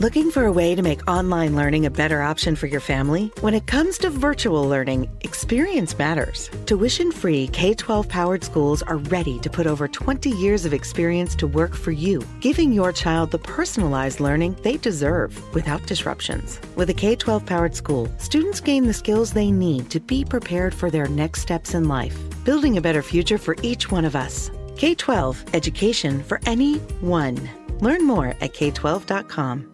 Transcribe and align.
Looking 0.00 0.30
for 0.30 0.46
a 0.46 0.50
way 0.50 0.74
to 0.74 0.80
make 0.80 1.06
online 1.06 1.54
learning 1.54 1.84
a 1.84 1.90
better 1.90 2.22
option 2.22 2.56
for 2.56 2.66
your 2.66 2.80
family? 2.80 3.30
When 3.42 3.52
it 3.52 3.66
comes 3.66 3.98
to 3.98 4.08
virtual 4.08 4.66
learning, 4.66 5.10
experience 5.20 5.98
matters. 5.98 6.50
Tuition 6.64 7.12
free 7.12 7.48
K 7.48 7.74
12 7.74 8.08
powered 8.08 8.42
schools 8.42 8.80
are 8.80 8.96
ready 8.96 9.38
to 9.40 9.50
put 9.50 9.66
over 9.66 9.86
20 9.86 10.30
years 10.30 10.64
of 10.64 10.72
experience 10.72 11.34
to 11.34 11.46
work 11.46 11.74
for 11.76 11.90
you, 11.90 12.24
giving 12.40 12.72
your 12.72 12.92
child 12.92 13.30
the 13.30 13.40
personalized 13.40 14.20
learning 14.20 14.56
they 14.62 14.78
deserve 14.78 15.36
without 15.52 15.84
disruptions. 15.84 16.58
With 16.76 16.88
a 16.88 16.94
K 16.94 17.14
12 17.14 17.44
powered 17.44 17.76
school, 17.76 18.08
students 18.16 18.60
gain 18.60 18.86
the 18.86 18.94
skills 18.94 19.34
they 19.34 19.50
need 19.50 19.90
to 19.90 20.00
be 20.00 20.24
prepared 20.24 20.72
for 20.72 20.90
their 20.90 21.08
next 21.08 21.42
steps 21.42 21.74
in 21.74 21.88
life, 21.88 22.18
building 22.42 22.78
a 22.78 22.80
better 22.80 23.02
future 23.02 23.36
for 23.36 23.54
each 23.62 23.90
one 23.90 24.06
of 24.06 24.16
us. 24.16 24.50
K 24.78 24.94
12 24.94 25.44
Education 25.52 26.22
for 26.22 26.40
Anyone. 26.46 27.36
Learn 27.80 28.06
more 28.06 28.28
at 28.40 28.54
k12.com. 28.54 29.69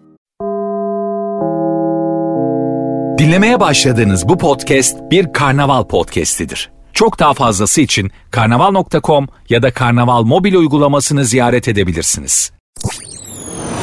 Dinlemeye 3.19 3.61
başladığınız 3.61 4.29
bu 4.29 4.39
podcast 4.39 4.97
bir 5.11 5.33
karnaval 5.33 5.85
podcastidir. 5.85 6.71
Çok 6.93 7.19
daha 7.19 7.35
fazlası 7.35 7.81
için 7.81 8.11
karnaval.com 8.31 9.29
ya 9.49 9.63
da 9.63 9.71
karnaval 9.71 10.23
mobil 10.23 10.55
uygulamasını 10.55 11.25
ziyaret 11.25 11.69
edebilirsiniz. 11.69 12.53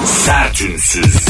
Sertünsüz. 0.06 1.28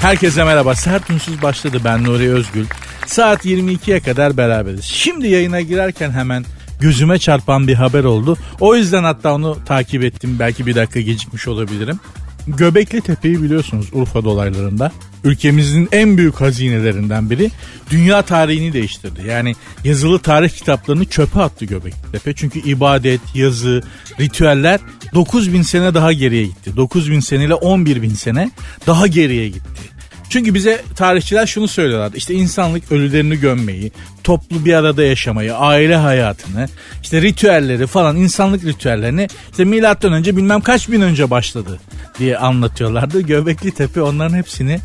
Herkese 0.00 0.44
merhaba. 0.44 0.74
Sert 0.74 1.10
Unsuz 1.10 1.42
başladı. 1.42 1.80
Ben 1.84 2.04
Nuri 2.04 2.32
Özgül. 2.32 2.66
Saat 3.06 3.44
22'ye 3.44 4.00
kadar 4.00 4.36
beraberiz. 4.36 4.84
Şimdi 4.84 5.28
yayına 5.28 5.60
girerken 5.60 6.10
hemen 6.10 6.44
gözüme 6.84 7.18
çarpan 7.18 7.68
bir 7.68 7.74
haber 7.74 8.04
oldu. 8.04 8.36
O 8.60 8.76
yüzden 8.76 9.04
hatta 9.04 9.34
onu 9.34 9.58
takip 9.66 10.04
ettim. 10.04 10.36
Belki 10.38 10.66
bir 10.66 10.74
dakika 10.74 11.00
gecikmiş 11.00 11.48
olabilirim. 11.48 12.00
Göbekli 12.46 13.00
Tepe'yi 13.00 13.42
biliyorsunuz 13.42 13.86
Urfa 13.92 14.24
dolaylarında. 14.24 14.92
Ülkemizin 15.24 15.88
en 15.92 16.16
büyük 16.18 16.40
hazinelerinden 16.40 17.30
biri 17.30 17.50
dünya 17.90 18.22
tarihini 18.22 18.72
değiştirdi. 18.72 19.22
Yani 19.28 19.54
yazılı 19.84 20.18
tarih 20.18 20.50
kitaplarını 20.50 21.04
çöpe 21.04 21.40
attı 21.40 21.64
Göbekli 21.64 22.12
Tepe. 22.12 22.34
Çünkü 22.34 22.58
ibadet, 22.58 23.20
yazı, 23.34 23.82
ritüeller 24.20 24.80
9000 25.14 25.62
sene 25.62 25.94
daha 25.94 26.12
geriye 26.12 26.44
gitti. 26.44 26.76
9000 26.76 27.20
seneyle 27.20 27.54
11000 27.54 28.08
sene 28.08 28.50
daha 28.86 29.06
geriye 29.06 29.48
gitti. 29.48 29.93
Çünkü 30.30 30.54
bize 30.54 30.82
tarihçiler 30.96 31.46
şunu 31.46 31.68
söylüyorlardı. 31.68 32.16
İşte 32.16 32.34
insanlık 32.34 32.92
ölülerini 32.92 33.36
gömmeyi, 33.36 33.92
toplu 34.24 34.64
bir 34.64 34.74
arada 34.74 35.04
yaşamayı, 35.04 35.56
aile 35.56 35.96
hayatını, 35.96 36.68
işte 37.02 37.22
ritüelleri 37.22 37.86
falan 37.86 38.16
insanlık 38.16 38.64
ritüellerini 38.64 39.28
işte 39.50 39.64
milattan 39.64 40.12
önce 40.12 40.36
bilmem 40.36 40.60
kaç 40.60 40.88
bin 40.88 41.00
önce 41.00 41.30
başladı 41.30 41.80
diye 42.18 42.38
anlatıyorlardı. 42.38 43.20
Göbekli 43.20 43.70
Tepe 43.70 44.02
onların 44.02 44.36
hepsini 44.36 44.80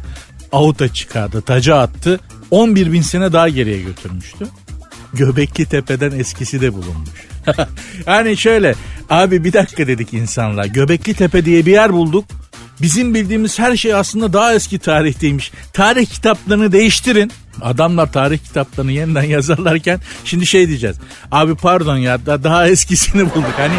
avuta 0.51 0.93
çıkardı, 0.93 1.41
taca 1.41 1.77
attı. 1.77 2.19
11 2.51 2.91
bin 2.91 3.01
sene 3.01 3.33
daha 3.33 3.49
geriye 3.49 3.81
götürmüştü. 3.81 4.47
Göbekli 5.13 5.65
Tepe'den 5.65 6.11
eskisi 6.11 6.61
de 6.61 6.73
bulunmuş. 6.73 7.27
yani 8.07 8.37
şöyle 8.37 8.75
abi 9.09 9.43
bir 9.43 9.53
dakika 9.53 9.87
dedik 9.87 10.13
insanlar. 10.13 10.65
Göbekli 10.65 11.13
Tepe 11.13 11.45
diye 11.45 11.65
bir 11.65 11.71
yer 11.71 11.93
bulduk. 11.93 12.25
Bizim 12.81 13.13
bildiğimiz 13.13 13.59
her 13.59 13.77
şey 13.77 13.93
aslında 13.93 14.33
daha 14.33 14.53
eski 14.53 14.79
tarihteymiş. 14.79 15.51
Tarih 15.73 16.05
kitaplarını 16.05 16.71
değiştirin. 16.71 17.31
Adamlar 17.61 18.11
tarih 18.11 18.37
kitaplarını 18.37 18.91
yeniden 18.91 19.23
yazarlarken 19.35 19.99
şimdi 20.25 20.45
şey 20.45 20.67
diyeceğiz. 20.67 20.97
Abi 21.31 21.55
pardon 21.55 21.97
ya 21.97 22.25
da 22.25 22.43
daha 22.43 22.67
eskisini 22.67 23.21
bulduk. 23.21 23.53
Hani 23.57 23.75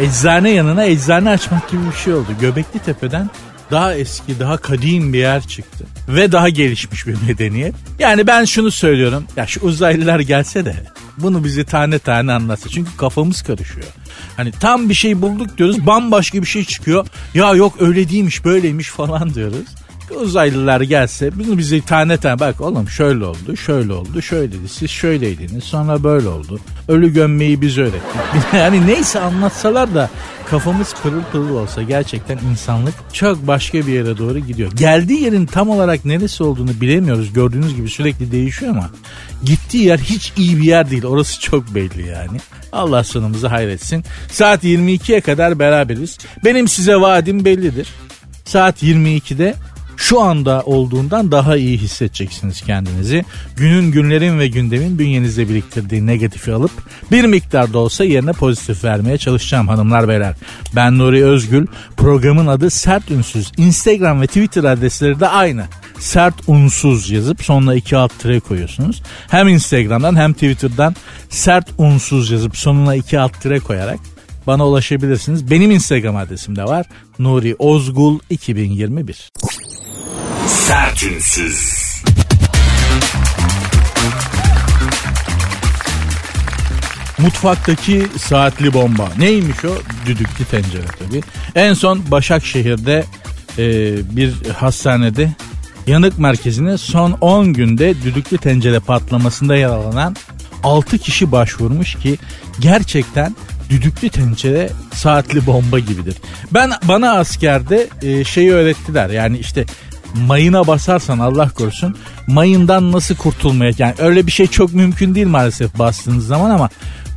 eczane 0.00 0.50
yanına 0.50 0.84
eczane 0.84 1.30
açmak 1.30 1.70
gibi 1.70 1.82
bir 1.92 1.96
şey 1.96 2.14
oldu. 2.14 2.28
Göbekli 2.40 2.78
Tepe'den 2.78 3.30
daha 3.70 3.94
eski, 3.94 4.40
daha 4.40 4.56
kadim 4.56 5.12
bir 5.12 5.18
yer 5.18 5.46
çıktı. 5.46 5.86
Ve 6.08 6.32
daha 6.32 6.48
gelişmiş 6.48 7.06
bir 7.06 7.16
medeniyet. 7.28 7.74
Yani 7.98 8.26
ben 8.26 8.44
şunu 8.44 8.70
söylüyorum. 8.70 9.24
Ya 9.36 9.46
şu 9.46 9.60
uzaylılar 9.60 10.20
gelse 10.20 10.64
de 10.64 10.76
bunu 11.18 11.44
bize 11.44 11.64
tane 11.64 11.98
tane 11.98 12.32
anlatsa. 12.32 12.68
Çünkü 12.68 12.96
kafamız 12.96 13.42
karışıyor. 13.42 13.86
Hani 14.36 14.52
tam 14.52 14.88
bir 14.88 14.94
şey 14.94 15.22
bulduk 15.22 15.58
diyoruz 15.58 15.86
bambaşka 15.86 16.42
bir 16.42 16.46
şey 16.46 16.64
çıkıyor. 16.64 17.06
Ya 17.34 17.54
yok 17.54 17.74
öyle 17.80 18.08
değilmiş 18.08 18.44
böyleymiş 18.44 18.88
falan 18.88 19.34
diyoruz. 19.34 19.66
Uzaylılar 20.10 20.80
gelse 20.80 21.30
bunu 21.38 21.58
bize 21.58 21.80
tane 21.80 22.16
tane 22.16 22.40
bak 22.40 22.60
oğlum 22.60 22.88
şöyle 22.88 23.24
oldu 23.24 23.56
şöyle 23.56 23.92
oldu 23.92 24.22
şöyleydi 24.22 24.68
siz 24.68 24.90
şöyleydiniz 24.90 25.64
sonra 25.64 26.04
böyle 26.04 26.28
oldu. 26.28 26.60
Ölü 26.88 27.12
gömmeyi 27.12 27.60
biz 27.60 27.78
öğrettik. 27.78 28.20
yani 28.52 28.86
neyse 28.86 29.20
anlatsalar 29.20 29.94
da 29.94 30.10
kafamız 30.50 30.94
pırıl 31.02 31.22
pırıl 31.32 31.56
olsa 31.56 31.82
gerçekten 31.82 32.38
insanlık 32.50 32.94
çok 33.12 33.46
başka 33.46 33.78
bir 33.78 33.92
yere 33.92 34.18
doğru 34.18 34.38
gidiyor. 34.38 34.72
Geldiği 34.72 35.22
yerin 35.22 35.46
tam 35.46 35.68
olarak 35.68 36.04
neresi 36.04 36.42
olduğunu 36.42 36.80
bilemiyoruz. 36.80 37.32
Gördüğünüz 37.32 37.76
gibi 37.76 37.88
sürekli 37.88 38.32
değişiyor 38.32 38.72
ama 38.72 38.90
gittiği 39.44 39.84
yer 39.84 39.98
hiç 39.98 40.32
iyi 40.36 40.58
bir 40.58 40.64
yer 40.64 40.90
değil. 40.90 41.04
Orası 41.04 41.40
çok 41.40 41.74
belli 41.74 42.08
yani. 42.08 42.38
Allah 42.72 43.04
sonumuzu 43.04 43.50
hayretsin. 43.50 44.04
Saat 44.30 44.64
22'ye 44.64 45.20
kadar 45.20 45.58
beraberiz. 45.58 46.18
Benim 46.44 46.68
size 46.68 46.96
vaadim 46.96 47.44
bellidir. 47.44 47.88
Saat 48.44 48.82
22'de 48.82 49.54
şu 49.96 50.20
anda 50.20 50.62
olduğundan 50.62 51.32
daha 51.32 51.56
iyi 51.56 51.78
hissedeceksiniz 51.78 52.62
kendinizi. 52.62 53.24
Günün, 53.56 53.92
günlerin 53.92 54.38
ve 54.38 54.48
gündemin 54.48 54.98
bünyenizde 54.98 55.48
biriktirdiği 55.48 56.06
negatifi 56.06 56.52
alıp 56.52 56.70
bir 57.12 57.24
miktar 57.24 57.72
da 57.72 57.78
olsa 57.78 58.04
yerine 58.04 58.32
pozitif 58.32 58.84
vermeye 58.84 59.18
çalışacağım 59.18 59.68
hanımlar 59.68 60.08
beyler. 60.08 60.34
Ben 60.74 60.98
Nuri 60.98 61.24
Özgül. 61.24 61.66
Programın 61.96 62.46
adı 62.46 62.70
Sert 62.70 63.10
Ünsüz. 63.10 63.52
Instagram 63.56 64.20
ve 64.20 64.26
Twitter 64.26 64.64
adresleri 64.64 65.20
de 65.20 65.28
aynı. 65.28 65.64
Sert 65.98 66.34
unsuz 66.46 67.10
yazıp 67.10 67.42
sonuna 67.42 67.74
iki 67.74 67.96
alt 67.96 68.18
tire 68.18 68.40
koyuyorsunuz. 68.40 69.02
Hem 69.28 69.48
Instagram'dan 69.48 70.16
hem 70.16 70.32
Twitter'dan 70.32 70.96
sert 71.28 71.68
unsuz 71.78 72.30
yazıp 72.30 72.56
sonuna 72.56 72.94
iki 72.94 73.18
alt 73.20 73.40
tire 73.40 73.60
koyarak 73.60 73.98
bana 74.46 74.66
ulaşabilirsiniz. 74.66 75.50
Benim 75.50 75.70
Instagram 75.70 76.16
adresim 76.16 76.56
de 76.56 76.64
var. 76.64 76.86
Nuri 77.18 77.54
Ozgul 77.58 78.18
2021. 78.30 79.30
Sertünsüz. 80.46 81.86
Mutfaktaki 87.18 88.06
saatli 88.18 88.72
bomba. 88.72 89.08
Neymiş 89.18 89.64
o? 89.64 89.68
Düdüklü 90.06 90.44
tencere 90.44 90.86
tabii. 90.98 91.22
En 91.54 91.74
son 91.74 92.10
Başakşehir'de 92.10 93.04
e, 93.58 93.66
bir 94.16 94.34
hastanede 94.56 95.30
yanık 95.86 96.18
merkezine 96.18 96.78
son 96.78 97.12
10 97.12 97.52
günde 97.52 98.02
düdüklü 98.02 98.38
tencere 98.38 98.80
patlamasında 98.80 99.56
yaralanan 99.56 100.16
6 100.62 100.98
kişi 100.98 101.32
başvurmuş 101.32 101.94
ki 101.94 102.18
gerçekten 102.60 103.34
düdüklü 103.70 104.08
tencere 104.08 104.70
saatli 104.94 105.46
bomba 105.46 105.78
gibidir. 105.78 106.16
Ben 106.54 106.70
bana 106.82 107.12
askerde 107.12 107.88
e, 108.02 108.24
şeyi 108.24 108.52
öğrettiler. 108.52 109.10
Yani 109.10 109.38
işte 109.38 109.64
mayına 110.26 110.66
basarsan 110.66 111.18
Allah 111.18 111.48
korusun 111.48 111.96
mayından 112.26 112.92
nasıl 112.92 113.16
kurtulmaya 113.16 113.72
yani 113.78 113.94
öyle 113.98 114.26
bir 114.26 114.32
şey 114.32 114.46
çok 114.46 114.74
mümkün 114.74 115.14
değil 115.14 115.26
maalesef 115.26 115.78
bastığınız 115.78 116.26
zaman 116.26 116.50
ama 116.50 116.68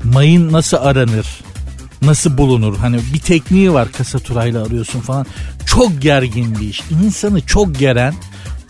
mayın 0.03 0.51
nasıl 0.51 0.77
aranır? 0.77 1.27
Nasıl 2.01 2.37
bulunur? 2.37 2.77
Hani 2.77 2.99
bir 3.13 3.19
tekniği 3.19 3.73
var 3.73 3.91
kasa 3.91 4.19
turayla 4.19 4.65
arıyorsun 4.65 4.99
falan. 4.99 5.25
Çok 5.65 6.01
gergin 6.01 6.59
bir 6.59 6.69
iş. 6.69 6.81
İnsanı 7.03 7.41
çok 7.41 7.79
geren 7.79 8.13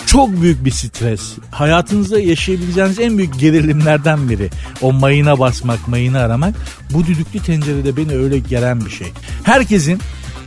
çok 0.06 0.42
büyük 0.42 0.66
bir 0.66 0.72
stres. 0.72 1.22
Hayatınızda 1.52 2.20
yaşayabileceğiniz 2.20 3.00
en 3.00 3.18
büyük 3.18 3.40
gerilimlerden 3.40 4.30
biri. 4.30 4.50
O 4.82 4.94
mayına 4.94 5.40
basmak, 5.40 5.88
mayını 5.88 6.20
aramak. 6.20 6.56
Bu 6.94 7.06
düdüklü 7.06 7.40
tencerede 7.40 7.98
beni 7.98 8.16
öyle 8.16 8.40
geren 8.40 8.86
bir 8.86 8.90
şey. 8.90 9.08
Herkesin 9.44 10.00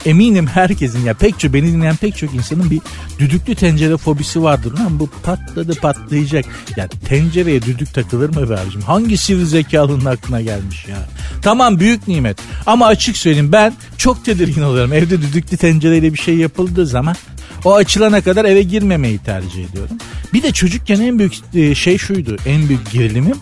eminim 0.06 0.46
herkesin 0.46 1.04
ya 1.04 1.14
pek 1.14 1.38
çok 1.38 1.54
beni 1.54 1.72
dinleyen 1.72 1.96
pek 1.96 2.16
çok 2.16 2.34
insanın 2.34 2.70
bir 2.70 2.80
düdüklü 3.18 3.54
tencere 3.54 3.96
fobisi 3.96 4.42
vardır. 4.42 4.78
Lan 4.78 5.00
bu 5.00 5.08
patladı 5.22 5.74
patlayacak. 5.74 6.44
Ya 6.76 6.88
tencereye 6.88 7.62
düdük 7.62 7.94
takılır 7.94 8.28
mı 8.28 8.50
be 8.50 8.58
abicim? 8.58 8.80
Hangi 8.80 9.16
sivri 9.16 9.46
zekalının 9.46 10.04
aklına 10.04 10.40
gelmiş 10.40 10.86
ya? 10.88 11.08
Tamam 11.42 11.80
büyük 11.80 12.08
nimet 12.08 12.38
ama 12.66 12.86
açık 12.86 13.16
söyleyeyim 13.16 13.52
ben 13.52 13.72
çok 13.98 14.24
tedirgin 14.24 14.62
oluyorum. 14.62 14.92
Evde 14.92 15.22
düdüklü 15.22 15.56
tencereyle 15.56 16.12
bir 16.12 16.18
şey 16.18 16.36
yapıldığı 16.36 16.86
zaman 16.86 17.16
o 17.64 17.74
açılana 17.74 18.20
kadar 18.20 18.44
eve 18.44 18.62
girmemeyi 18.62 19.18
tercih 19.18 19.64
ediyorum. 19.70 19.96
Bir 20.32 20.42
de 20.42 20.52
çocukken 20.52 21.00
en 21.00 21.18
büyük 21.18 21.34
e, 21.54 21.74
şey 21.74 21.98
şuydu. 21.98 22.36
En 22.46 22.68
büyük 22.68 22.90
gerilimim. 22.92 23.36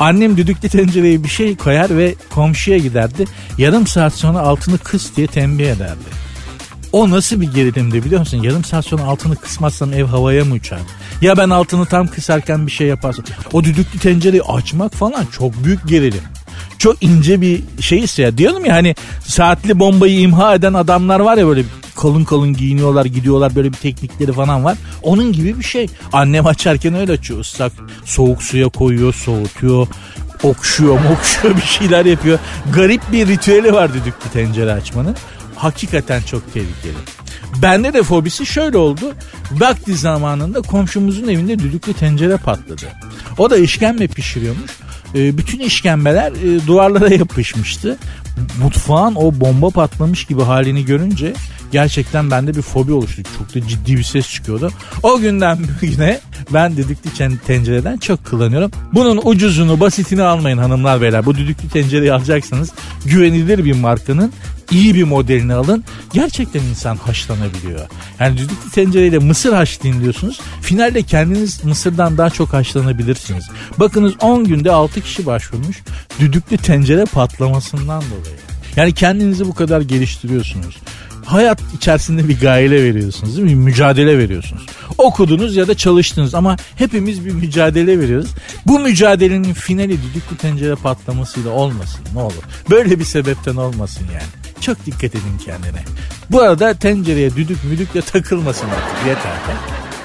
Annem 0.00 0.36
düdüklü 0.36 0.68
tencereye 0.68 1.24
bir 1.24 1.28
şey 1.28 1.56
koyar 1.56 1.96
ve 1.96 2.14
komşuya 2.34 2.78
giderdi. 2.78 3.24
Yarım 3.58 3.86
saat 3.86 4.14
sonra 4.14 4.38
altını 4.38 4.78
kıs 4.78 5.16
diye 5.16 5.26
tembih 5.26 5.66
ederdi. 5.66 6.24
O 6.92 7.10
nasıl 7.10 7.40
bir 7.40 7.52
gerilimdi 7.52 8.04
biliyor 8.04 8.20
musun? 8.20 8.42
Yarım 8.42 8.64
saat 8.64 8.84
sonra 8.84 9.02
altını 9.02 9.36
kısmazsan 9.36 9.92
ev 9.92 10.04
havaya 10.04 10.44
mı 10.44 10.54
uçar? 10.54 10.78
Ya 11.20 11.36
ben 11.36 11.50
altını 11.50 11.86
tam 11.86 12.06
kısarken 12.06 12.66
bir 12.66 12.72
şey 12.72 12.86
yaparsam. 12.86 13.24
O 13.52 13.64
düdüklü 13.64 13.98
tencereyi 13.98 14.42
açmak 14.42 14.94
falan 14.94 15.26
çok 15.26 15.64
büyük 15.64 15.88
gerilim. 15.88 16.22
Çok 16.78 17.02
ince 17.02 17.40
bir 17.40 17.62
şeyse 17.80 18.22
ya. 18.22 18.38
Diyorum 18.38 18.64
ya 18.64 18.74
hani 18.74 18.94
saatli 19.26 19.78
bombayı 19.78 20.20
imha 20.20 20.54
eden 20.54 20.74
adamlar 20.74 21.20
var 21.20 21.36
ya 21.36 21.46
böyle 21.46 21.62
kalın 21.96 22.24
kalın 22.24 22.54
giyiniyorlar 22.54 23.04
gidiyorlar 23.04 23.54
böyle 23.54 23.72
bir 23.72 23.76
teknikleri 23.76 24.32
falan 24.32 24.64
var. 24.64 24.78
Onun 25.02 25.32
gibi 25.32 25.58
bir 25.58 25.64
şey. 25.64 25.86
Annem 26.12 26.46
açarken 26.46 26.94
öyle 26.94 27.12
açıyor 27.12 27.40
ıslak 27.40 27.72
soğuk 28.04 28.42
suya 28.42 28.68
koyuyor 28.68 29.14
soğutuyor 29.14 29.86
okşuyor 30.42 31.00
mokşuyor 31.10 31.56
bir 31.56 31.62
şeyler 31.62 32.04
yapıyor. 32.04 32.38
Garip 32.74 33.12
bir 33.12 33.28
ritüeli 33.28 33.72
var 33.72 33.94
düdüklü 33.94 34.30
tencere 34.32 34.72
açmanın. 34.72 35.16
Hakikaten 35.56 36.22
çok 36.22 36.54
tehlikeli. 36.54 36.94
Bende 37.62 37.92
de 37.92 38.02
fobisi 38.02 38.46
şöyle 38.46 38.78
oldu. 38.78 39.14
Vakti 39.52 39.96
zamanında 39.96 40.62
komşumuzun 40.62 41.28
evinde 41.28 41.58
düdüklü 41.58 41.92
tencere 41.92 42.36
patladı. 42.36 42.86
O 43.38 43.50
da 43.50 43.56
işkembe 43.56 44.06
pişiriyormuş. 44.06 44.70
E, 45.14 45.38
bütün 45.38 45.58
işkembeler 45.58 46.32
e, 46.32 46.66
duvarlara 46.66 47.14
yapışmıştı. 47.14 47.98
Mutfağın 48.62 49.14
o 49.14 49.40
bomba 49.40 49.70
patlamış 49.70 50.24
gibi 50.24 50.42
halini 50.42 50.84
görünce 50.84 51.34
gerçekten 51.72 52.30
bende 52.30 52.54
bir 52.54 52.62
fobi 52.62 52.92
oluştu. 52.92 53.22
Çok 53.38 53.54
da 53.54 53.68
ciddi 53.68 53.96
bir 53.96 54.02
ses 54.02 54.30
çıkıyordu. 54.30 54.70
O 55.02 55.18
günden 55.18 55.58
bugüne 55.82 56.20
ben 56.52 56.76
düdüklü 56.76 57.10
tencereden 57.46 57.96
çok 57.96 58.24
kullanıyorum. 58.24 58.70
Bunun 58.92 59.20
ucuzunu 59.24 59.80
basitini 59.80 60.22
almayın 60.22 60.58
hanımlar 60.58 61.00
beyler. 61.00 61.26
Bu 61.26 61.34
düdüklü 61.34 61.68
tencereyi 61.68 62.12
alacaksanız 62.12 62.70
güvenilir 63.04 63.64
bir 63.64 63.72
markanın 63.72 64.32
iyi 64.70 64.94
bir 64.94 65.04
modelini 65.04 65.54
alın. 65.54 65.84
Gerçekten 66.12 66.60
insan 66.60 66.96
haşlanabiliyor. 66.96 67.88
Yani 68.20 68.38
düdüklü 68.38 68.70
tencereyle 68.74 69.18
mısır 69.18 69.52
haşlayın 69.52 70.02
diyorsunuz. 70.02 70.40
Finalde 70.62 71.02
kendiniz 71.02 71.64
mısırdan 71.64 72.18
daha 72.18 72.30
çok 72.30 72.52
haşlanabilirsiniz. 72.52 73.44
Bakınız 73.78 74.12
10 74.20 74.44
günde 74.44 74.70
6 74.70 75.00
kişi 75.00 75.26
başvurmuş 75.26 75.82
düdüklü 76.20 76.56
tencere 76.56 77.04
patlamasından 77.04 78.02
dolayı. 78.02 78.36
Yani 78.76 78.94
kendinizi 78.94 79.46
bu 79.46 79.54
kadar 79.54 79.80
geliştiriyorsunuz 79.80 80.76
hayat 81.24 81.60
içerisinde 81.76 82.28
bir 82.28 82.40
gayle 82.40 82.84
veriyorsunuz 82.84 83.36
değil 83.36 83.48
mi? 83.48 83.54
Mücadele 83.54 84.18
veriyorsunuz. 84.18 84.66
Okudunuz 84.98 85.56
ya 85.56 85.68
da 85.68 85.74
çalıştınız 85.74 86.34
ama 86.34 86.56
hepimiz 86.76 87.24
bir 87.24 87.32
mücadele 87.32 87.98
veriyoruz. 87.98 88.30
Bu 88.66 88.78
mücadelenin 88.78 89.52
finali 89.52 90.02
düdüklü 90.02 90.36
tencere 90.36 90.74
patlamasıyla 90.74 91.50
olmasın 91.50 92.00
ne 92.14 92.20
olur. 92.20 92.42
Böyle 92.70 92.98
bir 92.98 93.04
sebepten 93.04 93.56
olmasın 93.56 94.06
yani. 94.12 94.43
Çok 94.60 94.86
dikkat 94.86 95.04
edin 95.04 95.38
kendine. 95.44 95.84
Bu 96.30 96.42
arada 96.42 96.74
tencereye 96.74 97.36
düdük 97.36 97.64
müdükle 97.64 98.02
takılmasın 98.02 98.66
artık 98.66 99.06
yeter. 99.06 99.32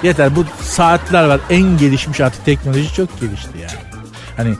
Yeter 0.02 0.36
bu 0.36 0.44
saatler 0.62 1.24
var 1.24 1.40
en 1.50 1.78
gelişmiş 1.78 2.20
artık 2.20 2.44
teknoloji 2.44 2.94
çok 2.94 3.20
gelişti 3.20 3.58
yani. 3.62 3.72
Hani 4.36 4.54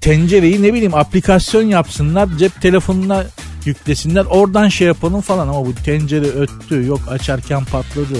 tencereyi 0.00 0.62
ne 0.62 0.74
bileyim 0.74 0.94
aplikasyon 0.94 1.62
yapsınlar 1.62 2.28
cep 2.38 2.62
telefonuna 2.62 3.24
yüklesinler 3.64 4.24
oradan 4.24 4.68
şey 4.68 4.86
yapalım 4.86 5.20
falan 5.20 5.48
ama 5.48 5.66
bu 5.66 5.74
tencere 5.74 6.26
öttü 6.26 6.86
yok 6.86 7.00
açarken 7.10 7.64
patladı. 7.64 8.18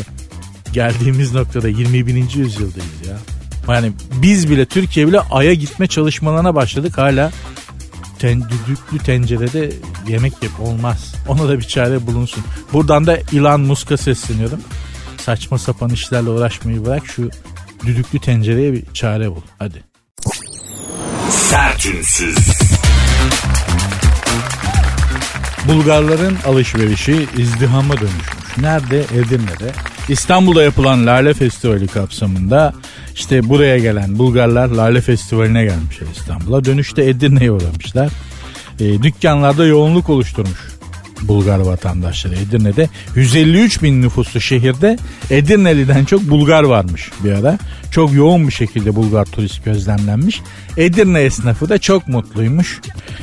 Geldiğimiz 0.73 1.35
noktada 1.35 1.69
21. 1.69 2.15
yüzyıldayız 2.15 3.07
ya. 3.09 3.17
Yani 3.75 3.93
biz 4.23 4.51
bile 4.51 4.67
Türkiye 4.67 5.09
bile 5.09 5.21
Ay'a 5.21 5.55
gitme 5.55 5.87
çalışmalarına 5.87 6.55
başladık 6.55 6.99
hala 6.99 7.31
ten, 8.19 8.43
düdüklü 8.43 8.99
tencerede 8.99 9.73
yemek 10.09 10.33
yap 10.43 10.61
olmaz. 10.61 11.15
Ona 11.29 11.49
da 11.49 11.59
bir 11.59 11.65
çare 11.65 12.07
bulunsun. 12.07 12.45
Buradan 12.73 13.07
da 13.07 13.19
Elon 13.33 13.61
Musk'a 13.61 13.97
sesleniyorum. 13.97 14.61
Saçma 15.19 15.59
sapan 15.59 15.91
işlerle 15.91 16.31
uğraşmayı 16.31 16.85
bırak 16.85 17.07
şu 17.07 17.31
düdüklü 17.87 18.19
tencereye 18.19 18.73
bir 18.73 18.85
çare 18.95 19.31
bul. 19.31 19.41
Hadi. 19.59 19.85
Sertünsüz. 21.31 22.39
Bulgarların 25.69 26.37
alışverişi 26.47 27.29
izdihama 27.37 27.95
dönüşmüş. 27.95 28.59
Nerede? 28.59 29.01
Edirne'de. 29.01 29.73
İstanbul'da 30.09 30.63
yapılan 30.63 31.07
Lale 31.07 31.35
Festivali 31.35 31.87
kapsamında 31.87 32.75
işte 33.15 33.49
buraya 33.49 33.79
gelen 33.79 34.19
Bulgarlar 34.19 34.69
Lale 34.69 35.01
Festivali'ne 35.01 35.65
gelmişler 35.65 36.07
İstanbul'a. 36.17 36.65
Dönüşte 36.65 37.05
Edirne'ye 37.05 37.51
uğramışlar. 37.51 38.13
E, 38.81 39.03
dükkanlarda 39.03 39.67
yoğunluk 39.67 40.11
oluşturmuş 40.11 40.74
Bulgar 41.29 41.59
vatandaşları 41.59 42.35
Edirne'de. 42.35 42.89
153 43.15 43.83
bin 43.83 44.03
nüfuslu 44.03 44.41
şehirde 44.41 44.99
Edirne'liden 45.31 46.05
çok 46.05 46.31
Bulgar 46.31 46.63
varmış 46.63 47.11
bir 47.25 47.33
ara. 47.33 47.59
Çok 47.91 48.13
yoğun 48.13 48.49
bir 48.49 48.53
şekilde 48.53 48.97
Bulgar 48.97 49.25
turist 49.25 49.65
gözlemlenmiş. 49.65 50.43
Edirne 50.77 51.21
esnafı 51.21 51.69
da 51.69 51.79
çok 51.79 52.09
mutluymuş. 52.09 52.81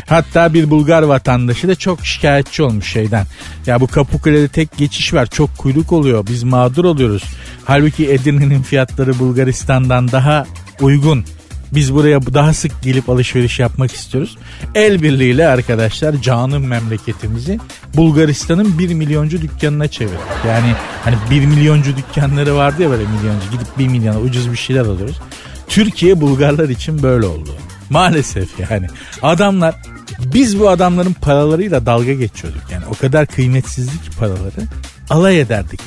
Hatta 0.07 0.53
bir 0.53 0.69
Bulgar 0.69 1.03
vatandaşı 1.03 1.67
da 1.67 1.75
çok 1.75 2.05
şikayetçi 2.05 2.63
olmuş 2.63 2.91
şeyden. 2.91 3.25
Ya 3.65 3.81
bu 3.81 3.87
Kapıkule'de 3.87 4.47
tek 4.47 4.77
geçiş 4.77 5.13
var 5.13 5.25
çok 5.25 5.57
kuyruk 5.57 5.91
oluyor 5.91 6.27
biz 6.27 6.43
mağdur 6.43 6.85
oluyoruz. 6.85 7.23
Halbuki 7.65 8.11
Edirne'nin 8.11 8.61
fiyatları 8.61 9.19
Bulgaristan'dan 9.19 10.11
daha 10.11 10.45
uygun. 10.81 11.25
Biz 11.71 11.93
buraya 11.93 12.21
daha 12.21 12.53
sık 12.53 12.81
gelip 12.81 13.09
alışveriş 13.09 13.59
yapmak 13.59 13.91
istiyoruz. 13.91 14.37
El 14.75 15.01
birliğiyle 15.01 15.47
arkadaşlar 15.47 16.21
canım 16.21 16.67
memleketimizi 16.67 17.59
Bulgaristan'ın 17.93 18.79
1 18.79 18.93
milyoncu 18.93 19.41
dükkanına 19.41 19.87
çevir. 19.87 20.17
Yani 20.47 20.73
hani 21.03 21.15
1 21.31 21.45
milyoncu 21.45 21.97
dükkanları 21.97 22.55
vardı 22.55 22.83
ya 22.83 22.89
böyle 22.89 23.03
milyoncu 23.03 23.51
gidip 23.51 23.67
1 23.77 23.87
milyona 23.87 24.19
ucuz 24.19 24.51
bir 24.51 24.57
şeyler 24.57 24.81
alıyoruz. 24.81 25.21
Türkiye 25.67 26.21
Bulgarlar 26.21 26.69
için 26.69 27.03
böyle 27.03 27.25
oldu. 27.25 27.49
Maalesef 27.89 28.59
yani. 28.59 28.87
Adamlar 29.21 29.75
biz 30.19 30.59
bu 30.59 30.69
adamların 30.69 31.13
paralarıyla 31.13 31.85
dalga 31.85 32.13
geçiyorduk. 32.13 32.61
Yani 32.71 32.83
o 32.89 32.93
kadar 32.93 33.25
kıymetsizlik 33.25 34.17
paraları 34.19 34.61
alay 35.09 35.39
ederdik 35.39 35.81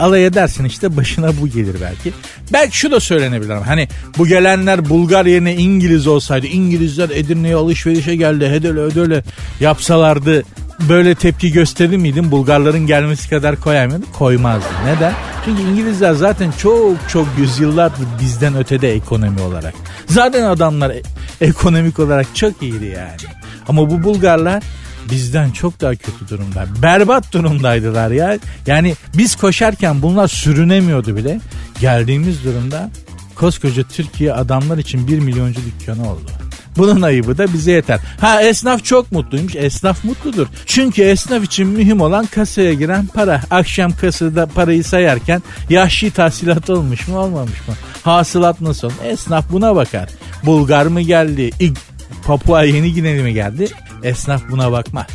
alay 0.00 0.26
edersin 0.26 0.64
işte 0.64 0.96
başına 0.96 1.40
bu 1.40 1.48
gelir 1.48 1.76
belki. 1.80 2.12
Belki 2.52 2.76
şu 2.76 2.90
da 2.90 3.00
söylenebilir 3.00 3.50
ama 3.50 3.66
hani 3.66 3.88
bu 4.18 4.26
gelenler 4.26 4.88
Bulgar 4.88 5.26
yerine 5.26 5.54
İngiliz 5.54 6.06
olsaydı 6.06 6.46
İngilizler 6.46 7.10
Edirne'ye 7.10 7.54
alışverişe 7.54 8.16
geldi 8.16 8.48
hedele 8.48 8.80
ödele 8.80 9.24
yapsalardı 9.60 10.42
böyle 10.88 11.14
tepki 11.14 11.52
gösterir 11.52 11.96
miydin? 11.96 12.30
Bulgarların 12.30 12.86
gelmesi 12.86 13.30
kadar 13.30 13.56
koyar 13.56 13.86
mıydın? 13.86 14.06
Koymazdı. 14.18 14.66
Neden? 14.86 15.12
Çünkü 15.44 15.62
İngilizler 15.62 16.12
zaten 16.12 16.52
çok 16.62 16.96
çok 17.08 17.26
yüzyıllardır 17.38 18.06
bizden 18.20 18.56
ötede 18.56 18.94
ekonomi 18.94 19.40
olarak. 19.40 19.74
Zaten 20.06 20.42
adamlar 20.42 20.90
e- 20.90 21.02
ekonomik 21.40 21.98
olarak 21.98 22.26
çok 22.34 22.62
iyiydi 22.62 22.86
yani. 22.86 23.34
Ama 23.68 23.90
bu 23.90 24.02
Bulgarlar 24.02 24.62
bizden 25.10 25.50
çok 25.50 25.80
daha 25.80 25.94
kötü 25.94 26.28
durumda. 26.28 26.66
Berbat 26.82 27.32
durumdaydılar 27.32 28.10
ya. 28.10 28.38
Yani 28.66 28.94
biz 29.16 29.36
koşarken 29.36 30.02
bunlar 30.02 30.28
sürünemiyordu 30.28 31.16
bile. 31.16 31.40
Geldiğimiz 31.80 32.44
durumda 32.44 32.90
koskoca 33.34 33.82
Türkiye 33.82 34.32
adamlar 34.32 34.78
için 34.78 35.08
bir 35.08 35.18
milyoncu 35.18 35.60
dükkanı 35.60 36.10
oldu. 36.10 36.30
Bunun 36.76 37.02
ayıbı 37.02 37.38
da 37.38 37.52
bize 37.52 37.72
yeter. 37.72 38.00
Ha 38.20 38.42
esnaf 38.42 38.84
çok 38.84 39.12
mutluymuş. 39.12 39.56
Esnaf 39.56 40.04
mutludur. 40.04 40.46
Çünkü 40.66 41.02
esnaf 41.02 41.44
için 41.44 41.66
mühim 41.66 42.00
olan 42.00 42.26
kasaya 42.26 42.72
giren 42.72 43.06
para. 43.06 43.42
Akşam 43.50 43.92
kasada 43.92 44.46
parayı 44.46 44.84
sayarken 44.84 45.42
yahşi 45.70 46.10
tahsilat 46.10 46.70
olmuş 46.70 47.08
mu 47.08 47.18
olmamış 47.18 47.68
mı? 47.68 47.74
Hasılat 48.02 48.60
nasıl? 48.60 48.90
Esnaf 49.04 49.44
buna 49.50 49.76
bakar. 49.76 50.08
Bulgar 50.44 50.86
mı 50.86 51.00
geldi? 51.00 51.50
İlk 51.60 51.78
Papua 52.26 52.62
Yeni 52.62 52.92
Gineli 52.92 53.22
mi 53.22 53.34
geldi? 53.34 53.68
Esnaf 54.02 54.42
buna 54.50 54.72
bakmaz. 54.72 55.06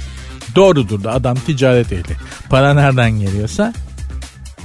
Doğrudur 0.56 1.04
da 1.04 1.14
adam 1.14 1.38
ticaret 1.46 1.92
ehli. 1.92 2.16
Para 2.50 2.74
nereden 2.74 3.12
geliyorsa 3.12 3.74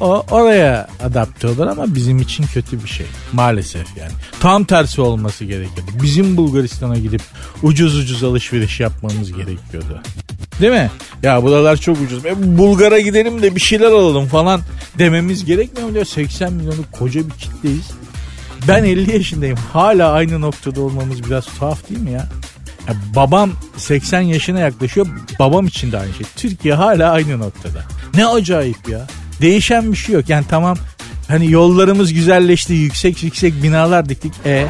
o 0.00 0.24
oraya 0.30 0.88
adapte 1.02 1.48
olur 1.48 1.66
ama 1.66 1.94
bizim 1.94 2.18
için 2.18 2.44
kötü 2.44 2.84
bir 2.84 2.88
şey. 2.88 3.06
Maalesef 3.32 3.96
yani. 3.96 4.12
Tam 4.40 4.64
tersi 4.64 5.00
olması 5.00 5.44
gerekirdi. 5.44 5.90
Bizim 6.02 6.36
Bulgaristan'a 6.36 6.98
gidip 6.98 7.22
ucuz 7.62 7.98
ucuz 7.98 8.24
alışveriş 8.24 8.80
yapmamız 8.80 9.32
gerekiyordu. 9.32 10.02
Değil 10.60 10.72
mi? 10.72 10.90
Ya 11.22 11.42
buralar 11.42 11.76
çok 11.76 12.00
ucuz. 12.00 12.26
E, 12.26 12.58
Bulgar'a 12.58 13.00
gidelim 13.00 13.42
de 13.42 13.54
bir 13.54 13.60
şeyler 13.60 13.86
alalım 13.86 14.26
falan 14.26 14.60
dememiz 14.98 15.44
gerekmiyor 15.44 15.88
mu? 15.88 16.04
80 16.04 16.52
milyonluk 16.52 16.92
koca 16.92 17.20
bir 17.26 17.30
kitleyiz. 17.30 17.90
Ben 18.68 18.84
50 18.84 19.12
yaşındayım. 19.12 19.58
Hala 19.72 20.12
aynı 20.12 20.40
noktada 20.40 20.80
olmamız 20.80 21.24
biraz 21.24 21.46
tuhaf 21.46 21.88
değil 21.90 22.00
mi 22.00 22.10
ya? 22.10 22.28
Ya 22.88 22.94
babam 23.16 23.50
80 23.76 24.20
yaşına 24.20 24.60
yaklaşıyor. 24.60 25.06
Babam 25.38 25.66
için 25.66 25.92
de 25.92 25.98
aynı 25.98 26.14
şey. 26.14 26.26
Türkiye 26.36 26.74
hala 26.74 27.10
aynı 27.10 27.38
noktada. 27.38 27.84
Ne 28.14 28.26
acayip 28.26 28.88
ya. 28.88 29.06
Değişen 29.40 29.92
bir 29.92 29.96
şey 29.96 30.14
yok. 30.14 30.28
Yani 30.28 30.44
tamam 30.48 30.76
hani 31.28 31.50
yollarımız 31.50 32.12
güzelleşti. 32.12 32.72
Yüksek 32.72 33.22
yüksek 33.22 33.62
binalar 33.62 34.08
diktik. 34.08 34.32
E 34.46 34.66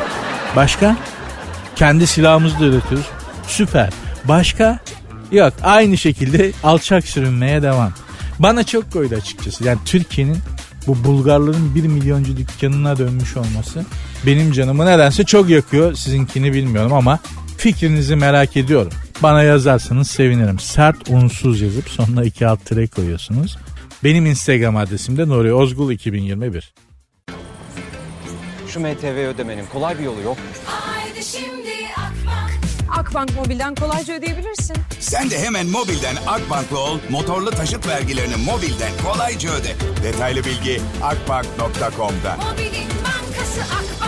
başka? 0.56 0.96
Kendi 1.76 2.06
silahımızı 2.06 2.60
da 2.60 2.64
üretiyoruz. 2.64 3.06
Süper. 3.46 3.90
Başka? 4.24 4.78
Yok 5.32 5.52
aynı 5.62 5.98
şekilde 5.98 6.52
alçak 6.64 7.04
sürünmeye 7.04 7.62
devam. 7.62 7.92
Bana 8.38 8.64
çok 8.64 8.92
koydu 8.92 9.14
açıkçası. 9.14 9.64
Yani 9.64 9.78
Türkiye'nin 9.84 10.38
bu 10.86 11.04
Bulgarların 11.04 11.74
bir 11.74 11.86
milyoncu 11.86 12.36
dükkanına 12.36 12.98
dönmüş 12.98 13.36
olması 13.36 13.84
benim 14.26 14.52
canımı 14.52 14.86
nedense 14.86 15.24
çok 15.24 15.48
yakıyor. 15.48 15.94
Sizinkini 15.94 16.52
bilmiyorum 16.52 16.92
ama 16.92 17.18
fikrinizi 17.60 18.16
merak 18.16 18.56
ediyorum. 18.56 18.92
bana 19.22 19.42
yazarsanız 19.42 20.10
sevinirim. 20.10 20.58
Sert 20.58 21.08
unsuz 21.08 21.60
yazıp 21.60 21.88
sonuna 21.88 22.24
iki 22.24 22.46
alt 22.46 22.64
tire 22.66 22.86
koyuyorsunuz. 22.86 23.56
Benim 24.04 24.26
Instagram 24.26 24.76
adresim 24.76 25.16
de 25.16 25.28
Nuri 25.28 25.52
Ozgul 25.52 25.90
2021. 25.92 26.74
Şu 28.68 28.80
MTV 28.80 29.06
ödemenin 29.34 29.64
kolay 29.72 29.98
bir 29.98 30.04
yolu 30.04 30.20
yok. 30.20 30.36
Haydi 30.64 31.24
şimdi 31.24 31.70
Akbank. 31.96 32.50
Akbank 32.98 33.34
Mobil'den 33.36 33.74
kolayca 33.74 34.14
ödeyebilirsin. 34.14 34.76
Sen 35.00 35.30
de 35.30 35.38
hemen 35.38 35.66
mobilden 35.66 36.16
Akbank'la 36.26 36.78
ol, 36.78 36.98
motorlu 37.10 37.50
taşıt 37.50 37.88
vergilerini 37.88 38.36
mobilden 38.36 38.92
kolayca 39.04 39.50
öde. 39.50 39.74
Detaylı 40.02 40.44
bilgi 40.44 40.80
akbank.com'da. 41.02 42.36
Mobilin 42.36 42.88
bankası 43.04 43.60
Akbank. 43.60 43.99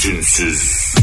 Sertünsüz. 0.00 0.94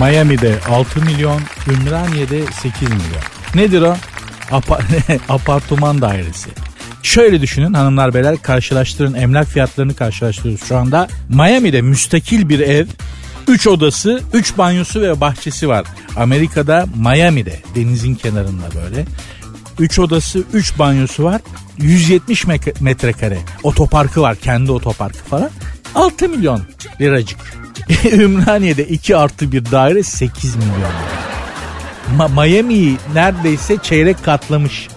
Miami'de 0.00 0.54
6 0.70 1.00
milyon, 1.00 1.40
Ümraniye'de 1.68 2.42
8 2.62 2.82
milyon. 2.82 3.22
Nedir 3.54 3.82
o? 3.82 3.96
Apa- 4.50 4.80
apartman 5.28 6.02
dairesi. 6.02 6.50
Şöyle 7.02 7.40
düşünün 7.40 7.72
hanımlar 7.74 8.14
beyler 8.14 8.42
karşılaştırın 8.42 9.14
emlak 9.14 9.46
fiyatlarını 9.48 9.94
karşılaştırıyoruz 9.94 10.64
şu 10.66 10.76
anda. 10.76 11.08
Miami'de 11.28 11.82
müstakil 11.82 12.48
bir 12.48 12.60
ev 12.60 12.86
3 13.48 13.66
odası, 13.66 14.20
3 14.32 14.58
banyosu 14.58 15.00
ve 15.02 15.20
bahçesi 15.20 15.68
var. 15.68 15.84
Amerika'da 16.16 16.86
Miami'de 16.96 17.60
denizin 17.74 18.14
kenarında 18.14 18.64
böyle 18.74 19.04
3 19.78 19.98
odası 19.98 20.44
3 20.52 20.78
banyosu 20.78 21.24
var. 21.24 21.40
170 21.78 22.44
mek- 22.44 22.82
metrekare 22.82 23.38
otoparkı 23.62 24.22
var 24.22 24.36
kendi 24.36 24.72
otoparkı 24.72 25.18
falan. 25.18 25.50
6 25.94 26.28
milyon 26.28 26.62
liracık. 27.00 27.38
Ümraniye'de 28.12 28.88
2 28.88 29.16
artı 29.16 29.52
bir 29.52 29.70
daire 29.70 30.02
8 30.02 30.56
milyon 30.56 30.72
lira. 30.72 31.22
Ma- 32.18 32.46
Miami'yi 32.46 32.96
neredeyse 33.14 33.76
çeyrek 33.82 34.24
katlamış. 34.24 34.88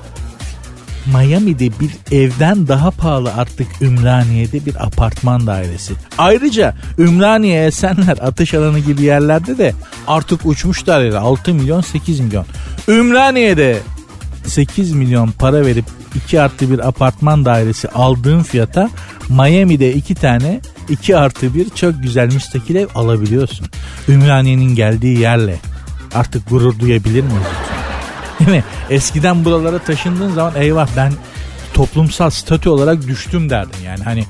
Miami'de 1.05 1.69
bir 1.79 2.15
evden 2.15 2.67
daha 2.67 2.91
pahalı 2.91 3.33
artık 3.33 3.67
Ümraniye'de 3.81 4.65
bir 4.65 4.85
apartman 4.85 5.47
dairesi. 5.47 5.93
Ayrıca 6.17 6.75
Ümraniye, 6.97 7.65
Esenler, 7.65 8.17
Atış 8.21 8.53
Alanı 8.53 8.79
gibi 8.79 9.01
yerlerde 9.01 9.57
de 9.57 9.73
artık 10.07 10.45
uçmuş 10.45 10.87
daireler 10.87 11.17
6 11.17 11.53
milyon 11.53 11.81
8 11.81 12.19
milyon. 12.19 12.45
Ümraniye'de 12.87 13.79
8 14.45 14.91
milyon 14.91 15.31
para 15.31 15.65
verip 15.65 15.85
2 16.15 16.41
artı 16.41 16.71
bir 16.71 16.87
apartman 16.87 17.45
dairesi 17.45 17.89
aldığın 17.89 18.43
fiyata 18.43 18.89
Miami'de 19.29 19.93
2 19.93 20.15
tane 20.15 20.61
2 20.89 21.17
artı 21.17 21.53
bir 21.53 21.69
çok 21.69 22.03
güzel 22.03 22.33
müstakil 22.33 22.85
alabiliyorsun. 22.95 23.67
Ümraniye'nin 24.09 24.75
geldiği 24.75 25.19
yerle 25.19 25.59
artık 26.13 26.49
gurur 26.49 26.79
duyabilir 26.79 27.21
miyiz? 27.21 27.47
Değil 28.39 28.51
mi? 28.51 28.63
Eskiden 28.89 29.45
buralara 29.45 29.79
taşındığın 29.79 30.33
zaman 30.33 30.53
eyvah 30.55 30.87
ben 30.97 31.13
toplumsal 31.73 32.29
statü 32.29 32.69
olarak 32.69 33.07
düştüm 33.07 33.49
derdin 33.49 33.83
yani. 33.85 34.03
Hani 34.03 34.25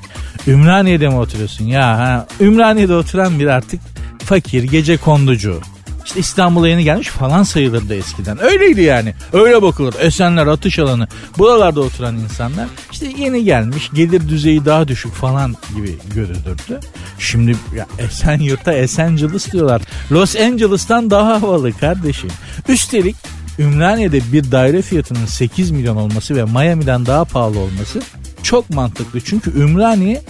Ümraniye'de 0.46 1.08
mi 1.08 1.16
oturuyorsun 1.16 1.64
ya? 1.64 1.98
Ha, 1.98 2.26
Ümraniye'de 2.40 2.94
oturan 2.94 3.38
bir 3.38 3.46
artık 3.46 3.80
fakir, 4.18 4.62
gece 4.62 4.96
konducu. 4.96 5.60
İşte 6.06 6.20
İstanbul'a 6.20 6.68
yeni 6.68 6.84
gelmiş 6.84 7.08
falan 7.08 7.42
sayılırdı 7.42 7.94
eskiden. 7.94 8.42
Öyleydi 8.42 8.82
yani. 8.82 9.14
Öyle 9.32 9.62
bakılır. 9.62 9.94
Esenler, 10.00 10.46
atış 10.46 10.78
alanı. 10.78 11.08
Buralarda 11.38 11.80
oturan 11.80 12.16
insanlar 12.16 12.68
işte 12.92 13.06
yeni 13.18 13.44
gelmiş, 13.44 13.90
gelir 13.94 14.28
düzeyi 14.28 14.64
daha 14.64 14.88
düşük 14.88 15.12
falan 15.12 15.56
gibi 15.76 15.98
görülürdü. 16.14 16.80
Şimdi 17.18 17.56
ya 17.76 17.86
Esenyurt'a 17.98 18.72
Esenciles 18.72 19.52
diyorlar. 19.52 19.82
Los 20.12 20.36
Angeles'tan 20.36 21.10
daha 21.10 21.42
havalı 21.42 21.72
kardeşim. 21.72 22.30
Üstelik 22.68 23.16
Ümraniye'de 23.58 24.20
bir 24.32 24.52
daire 24.52 24.82
fiyatının 24.82 25.26
8 25.26 25.70
milyon 25.70 25.96
olması 25.96 26.36
ve 26.36 26.44
Miami'den 26.44 27.06
daha 27.06 27.24
pahalı 27.24 27.58
olması 27.58 28.00
çok 28.42 28.70
mantıklı. 28.70 29.20
Çünkü 29.20 29.60
Ümraniye 29.60 30.22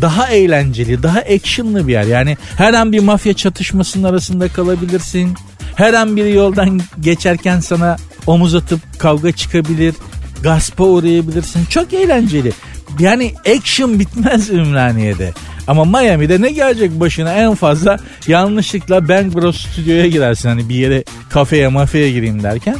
daha 0.00 0.28
eğlenceli, 0.28 1.02
daha 1.02 1.18
actionlı 1.18 1.88
bir 1.88 1.92
yer. 1.92 2.04
Yani 2.04 2.36
her 2.56 2.74
an 2.74 2.92
bir 2.92 3.00
mafya 3.00 3.34
çatışmasının 3.34 4.08
arasında 4.08 4.48
kalabilirsin. 4.48 5.34
Her 5.76 5.94
an 5.94 6.16
biri 6.16 6.32
yoldan 6.32 6.80
geçerken 7.00 7.60
sana 7.60 7.96
omuz 8.26 8.54
atıp 8.54 8.80
kavga 8.98 9.32
çıkabilir. 9.32 9.94
Gaspa 10.42 10.84
uğrayabilirsin. 10.84 11.64
Çok 11.64 11.92
eğlenceli. 11.92 12.52
Yani 12.98 13.34
action 13.56 13.98
bitmez 14.00 14.50
Ümraniye'de. 14.50 15.32
Ama 15.66 15.84
Miami'de 15.84 16.42
ne 16.42 16.52
gelecek 16.52 17.00
başına 17.00 17.32
en 17.32 17.54
fazla 17.54 17.96
yanlışlıkla 18.26 19.08
Bang 19.08 19.34
Bros 19.34 19.66
stüdyoya 19.66 20.06
girersin. 20.06 20.48
Hani 20.48 20.68
bir 20.68 20.74
yere 20.74 21.04
kafeye 21.30 21.68
mafyaya 21.68 22.10
gireyim 22.10 22.42
derken. 22.42 22.76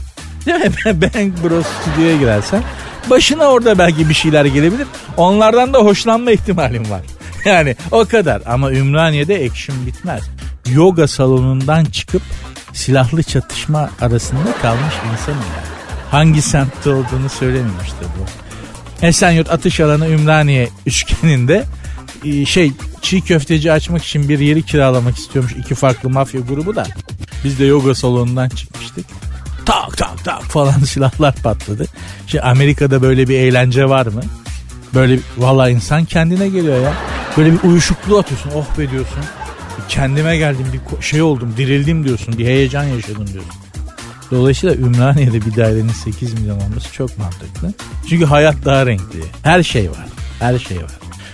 Değil 0.46 0.58
mi? 0.58 0.72
Bang 1.02 1.32
Bros 1.44 1.66
stüdyoya 1.66 2.16
girersen 2.16 2.62
başına 3.10 3.44
orada 3.44 3.78
belki 3.78 4.08
bir 4.08 4.14
şeyler 4.14 4.44
gelebilir. 4.44 4.86
Onlardan 5.16 5.72
da 5.72 5.78
hoşlanma 5.78 6.30
ihtimalin 6.30 6.90
var. 6.90 7.02
Yani 7.44 7.76
o 7.90 8.04
kadar 8.04 8.42
ama 8.46 8.72
Ümraniye'de 8.72 9.34
action 9.50 9.86
bitmez. 9.86 10.22
Yoga 10.66 11.08
salonundan 11.08 11.84
çıkıp 11.84 12.22
silahlı 12.72 13.22
çatışma 13.22 13.90
arasında 14.00 14.52
kalmış 14.62 14.94
insanım 15.12 15.38
yani. 15.38 15.66
Hangi 16.10 16.42
semtte 16.42 16.90
olduğunu 16.90 17.28
söylememiştir 17.38 18.06
bu. 18.18 18.26
Esenyurt 19.06 19.50
atış 19.50 19.80
alanı 19.80 20.08
Ümraniye 20.08 20.68
üçgeninde 20.86 21.64
e, 22.24 22.46
şey 22.46 22.72
çiğ 23.02 23.20
köfteci 23.20 23.72
açmak 23.72 24.04
için 24.04 24.28
bir 24.28 24.38
yeri 24.38 24.62
kiralamak 24.62 25.16
istiyormuş 25.16 25.52
iki 25.52 25.74
farklı 25.74 26.10
mafya 26.10 26.40
grubu 26.40 26.76
da. 26.76 26.86
Biz 27.44 27.58
de 27.58 27.64
yoga 27.64 27.94
salonundan 27.94 28.48
çıkmıştık. 28.48 29.06
Tak 29.66 29.96
tak 29.96 30.24
tak 30.24 30.42
falan 30.42 30.78
silahlar 30.86 31.34
patladı. 31.34 31.86
Şimdi 32.26 32.42
Amerika'da 32.42 33.02
böyle 33.02 33.28
bir 33.28 33.38
eğlence 33.38 33.88
var 33.88 34.06
mı? 34.06 34.22
Böyle 34.94 35.18
valla 35.38 35.68
insan 35.70 36.04
kendine 36.04 36.48
geliyor 36.48 36.82
ya. 36.82 36.92
Böyle 37.36 37.52
bir 37.52 37.68
uyuşukluğu 37.68 38.18
atıyorsun. 38.18 38.50
Oh 38.54 38.78
be 38.78 38.90
diyorsun. 38.90 39.18
Kendime 39.88 40.36
geldim 40.36 40.66
bir 40.72 41.02
şey 41.02 41.22
oldum 41.22 41.54
dirildim 41.56 42.04
diyorsun. 42.04 42.38
Bir 42.38 42.46
heyecan 42.46 42.84
yaşadım 42.84 43.26
diyorsun. 43.26 43.52
Dolayısıyla 44.30 44.74
Ümraniye'de 44.74 45.46
bir 45.46 45.56
dairenin 45.56 45.88
8 45.88 46.34
milyon 46.34 46.60
olması 46.60 46.92
çok 46.92 47.18
mantıklı. 47.18 47.72
Çünkü 48.08 48.24
hayat 48.24 48.64
daha 48.64 48.86
renkli. 48.86 49.24
Her 49.42 49.62
şey 49.62 49.90
var. 49.90 50.06
Her 50.38 50.58
şey 50.58 50.76
var. 50.76 50.90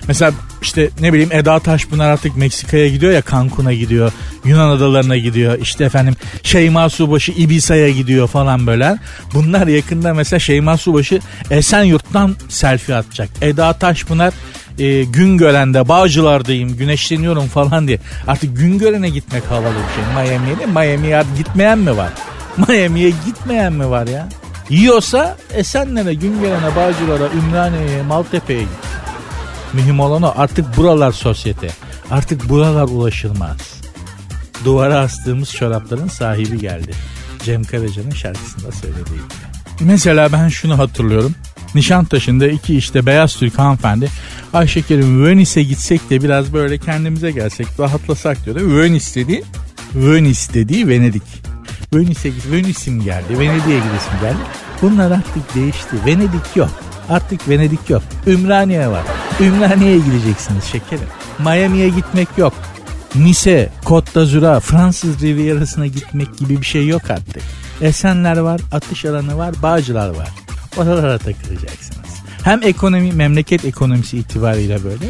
Mesela 0.08 0.32
işte 0.62 0.90
ne 1.00 1.12
bileyim 1.12 1.32
Eda 1.32 1.58
Taşpınar 1.58 2.10
artık 2.10 2.36
Meksika'ya 2.36 2.88
gidiyor 2.88 3.12
ya 3.12 3.22
Cancun'a 3.30 3.72
gidiyor. 3.72 4.12
Yunan 4.44 4.68
adalarına 4.68 5.16
gidiyor. 5.16 5.58
İşte 5.58 5.84
efendim 5.84 6.14
Şeyma 6.42 6.90
Subaşı 6.90 7.32
Ibiza'ya 7.32 7.90
gidiyor 7.90 8.28
falan 8.28 8.66
böyle. 8.66 8.98
Bunlar 9.34 9.66
yakında 9.66 10.14
mesela 10.14 10.40
Şeyma 10.40 10.76
Subaşı 10.76 11.20
Esenyurt'tan 11.50 12.36
selfie 12.48 12.94
atacak. 12.94 13.28
Eda 13.42 13.72
Taşpınar 13.72 14.34
e, 14.78 15.04
Güngören'de 15.04 15.88
Bağcılar'dayım 15.88 16.76
güneşleniyorum 16.76 17.46
falan 17.46 17.88
diye. 17.88 17.98
Artık 18.26 18.56
Güngören'e 18.56 19.08
gitmek 19.08 19.50
havalı 19.50 19.74
bir 19.74 19.94
şey. 19.94 20.24
Miami'ye 20.24 20.58
de 20.58 20.66
Miami'ye 20.66 21.22
gitmeyen 21.38 21.78
mi 21.78 21.96
var? 21.96 22.10
Miami'ye 22.68 23.12
gitmeyen 23.26 23.72
mi 23.72 23.90
var 23.90 24.06
ya? 24.06 24.28
Yiyorsa 24.70 25.36
Esenler'e, 25.54 26.14
Güngören'e, 26.14 26.76
Bağcılar'a, 26.76 27.28
Ümraniye'ye, 27.32 28.02
Maltepe'ye 28.02 28.60
git. 28.60 28.68
Mühim 29.72 30.00
olan 30.00 30.22
o. 30.22 30.32
Artık 30.36 30.76
buralar 30.76 31.12
sosyete. 31.12 31.68
Artık 32.10 32.48
buralar 32.48 32.84
ulaşılmaz. 32.84 33.80
Duvara 34.64 34.98
astığımız 34.98 35.52
çorapların 35.52 36.08
sahibi 36.08 36.58
geldi. 36.58 36.92
Cem 37.44 37.64
Karaca'nın 37.64 38.10
şarkısında 38.10 38.72
söylediği 38.72 39.04
gibi. 39.04 39.48
Mesela 39.80 40.32
ben 40.32 40.48
şunu 40.48 40.78
hatırlıyorum. 40.78 41.34
Nişantaşı'nda 41.74 42.48
iki 42.48 42.76
işte 42.76 43.06
beyaz 43.06 43.36
Türk 43.36 43.58
hanımefendi 43.58 44.08
Ay 44.52 44.66
şekerim 44.68 45.26
Venice'e 45.26 45.62
gitsek 45.62 46.10
de 46.10 46.22
biraz 46.22 46.52
böyle 46.52 46.78
kendimize 46.78 47.30
gelsek 47.30 47.66
rahatlasak 47.80 48.44
diyordu. 48.44 48.60
Venice 48.78 49.14
dediği 49.14 49.44
Venice 49.94 50.54
dediği 50.54 50.88
Venedik. 50.88 51.22
Venice'e 51.94 52.32
Venice'im 52.52 53.04
geldi, 53.04 53.38
Venedik'e 53.38 53.78
gidesim 53.78 54.12
geldi. 54.20 54.38
Bunlar 54.82 55.10
artık 55.10 55.54
değişti. 55.54 55.96
Venedik 56.06 56.56
yok. 56.56 56.70
Artık 57.08 57.48
Venedik 57.48 57.90
yok. 57.90 58.02
Ümraniye 58.26 58.88
var. 58.88 59.02
Ümraniye'ye 59.40 59.98
gideceksiniz 59.98 60.64
şekerim. 60.64 61.06
Miami'ye 61.38 61.88
gitmek 61.88 62.28
yok. 62.36 62.52
Nice, 63.14 63.68
Côte 63.84 64.14
d'Azur'a, 64.14 64.60
Fransız 64.60 65.22
Riviera'sına 65.22 65.86
gitmek 65.86 66.38
gibi 66.38 66.60
bir 66.60 66.66
şey 66.66 66.86
yok 66.86 67.10
artık. 67.10 67.42
Esenler 67.80 68.36
var, 68.36 68.60
atış 68.72 69.04
alanı 69.04 69.38
var, 69.38 69.54
Bağcılar 69.62 70.08
var. 70.08 70.28
Oralara 70.76 71.18
takılacaksınız. 71.18 72.08
Hem 72.44 72.62
ekonomi, 72.62 73.12
memleket 73.12 73.64
ekonomisi 73.64 74.18
itibariyle 74.18 74.84
böyle. 74.84 75.06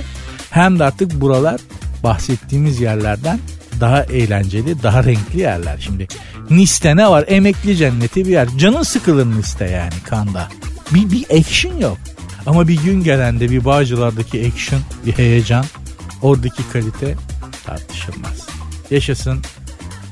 Hem 0.51 0.79
de 0.79 0.85
artık 0.85 1.21
buralar 1.21 1.61
bahsettiğimiz 2.03 2.81
yerlerden 2.81 3.39
daha 3.81 4.03
eğlenceli, 4.03 4.83
daha 4.83 5.05
renkli 5.05 5.41
yerler. 5.41 5.77
Şimdi 5.81 6.09
Nice'te 6.51 6.97
ne 6.97 7.11
var? 7.11 7.25
Emekli 7.29 7.77
cenneti 7.77 8.25
bir 8.25 8.31
yer. 8.31 8.49
Canın 8.59 8.83
sıkılır 8.83 9.27
Nice'te 9.27 9.65
yani 9.65 9.93
kanda. 10.05 10.49
Bir, 10.91 11.11
bir 11.11 11.39
action 11.39 11.79
yok. 11.79 11.99
Ama 12.47 12.69
bir 12.69 12.83
gün 12.83 13.05
gelende 13.05 13.51
bir 13.51 13.65
Bağcılar'daki 13.65 14.53
action, 14.53 14.81
bir 15.07 15.13
heyecan 15.13 15.65
oradaki 16.23 16.71
kalite 16.73 17.15
tartışılmaz. 17.67 18.47
Yaşasın 18.91 19.43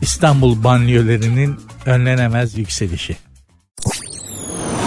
İstanbul 0.01 0.65
banliyölerinin 0.65 1.61
önlenemez 1.87 2.59
yükselişi. 2.59 3.17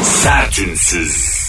Sertünsüz. 0.03 1.39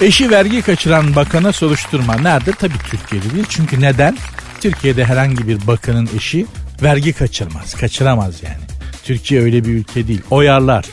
Eşi 0.00 0.30
vergi 0.30 0.62
kaçıran 0.62 1.16
bakana 1.16 1.52
soruşturma. 1.52 2.14
Nerede? 2.14 2.52
Tabii 2.52 2.78
Türkiye'de 2.90 3.34
değil. 3.34 3.46
Çünkü 3.48 3.80
neden? 3.80 4.16
Türkiye'de 4.60 5.04
herhangi 5.04 5.48
bir 5.48 5.66
bakanın 5.66 6.08
eşi 6.16 6.46
vergi 6.82 7.12
kaçırmaz. 7.12 7.74
Kaçıramaz 7.74 8.42
yani. 8.42 8.77
Türkiye 9.08 9.42
öyle 9.42 9.64
bir 9.64 9.74
ülke 9.74 10.08
değil. 10.08 10.20
Oyarlar. 10.30 10.84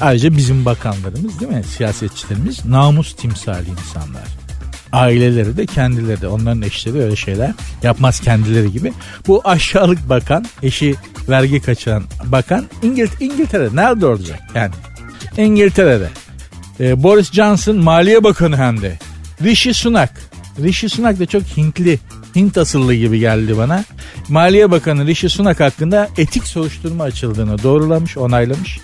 Ayrıca 0.00 0.36
bizim 0.36 0.64
bakanlarımız 0.64 1.40
değil 1.40 1.52
mi? 1.52 1.62
Siyasetçilerimiz 1.64 2.64
namus 2.66 3.16
timsali 3.16 3.68
insanlar. 3.68 4.22
Aileleri 4.92 5.56
de 5.56 5.66
kendileri 5.66 6.20
de 6.20 6.28
onların 6.28 6.62
eşleri 6.62 6.98
öyle 6.98 7.16
şeyler 7.16 7.52
yapmaz 7.82 8.20
kendileri 8.20 8.72
gibi. 8.72 8.92
Bu 9.26 9.40
aşağılık 9.44 10.08
bakan 10.08 10.44
eşi 10.62 10.94
vergi 11.28 11.60
kaçıran 11.60 12.04
bakan 12.24 12.66
İngilt 12.82 13.20
İngiltere'de 13.20 13.76
nerede 13.76 14.06
olacak 14.06 14.40
yani? 14.54 14.74
İngiltere'de. 15.36 16.08
Ee, 16.80 17.02
Boris 17.02 17.32
Johnson 17.32 17.76
Maliye 17.76 18.24
Bakanı 18.24 18.56
hem 18.56 18.82
de. 18.82 18.98
Rishi 19.42 19.74
Sunak. 19.74 20.20
Rishi 20.62 20.88
Sunak 20.88 21.18
da 21.18 21.26
çok 21.26 21.42
Hintli. 21.42 21.98
Hint 22.36 22.58
asıllı 22.58 22.94
gibi 22.94 23.18
geldi 23.18 23.56
bana. 23.58 23.84
Maliye 24.28 24.70
Bakanı 24.70 25.06
Rishi 25.06 25.28
Sunak 25.28 25.60
hakkında 25.60 26.08
etik 26.16 26.46
soruşturma 26.46 27.04
açıldığını 27.04 27.62
doğrulamış, 27.62 28.16
onaylamış. 28.16 28.78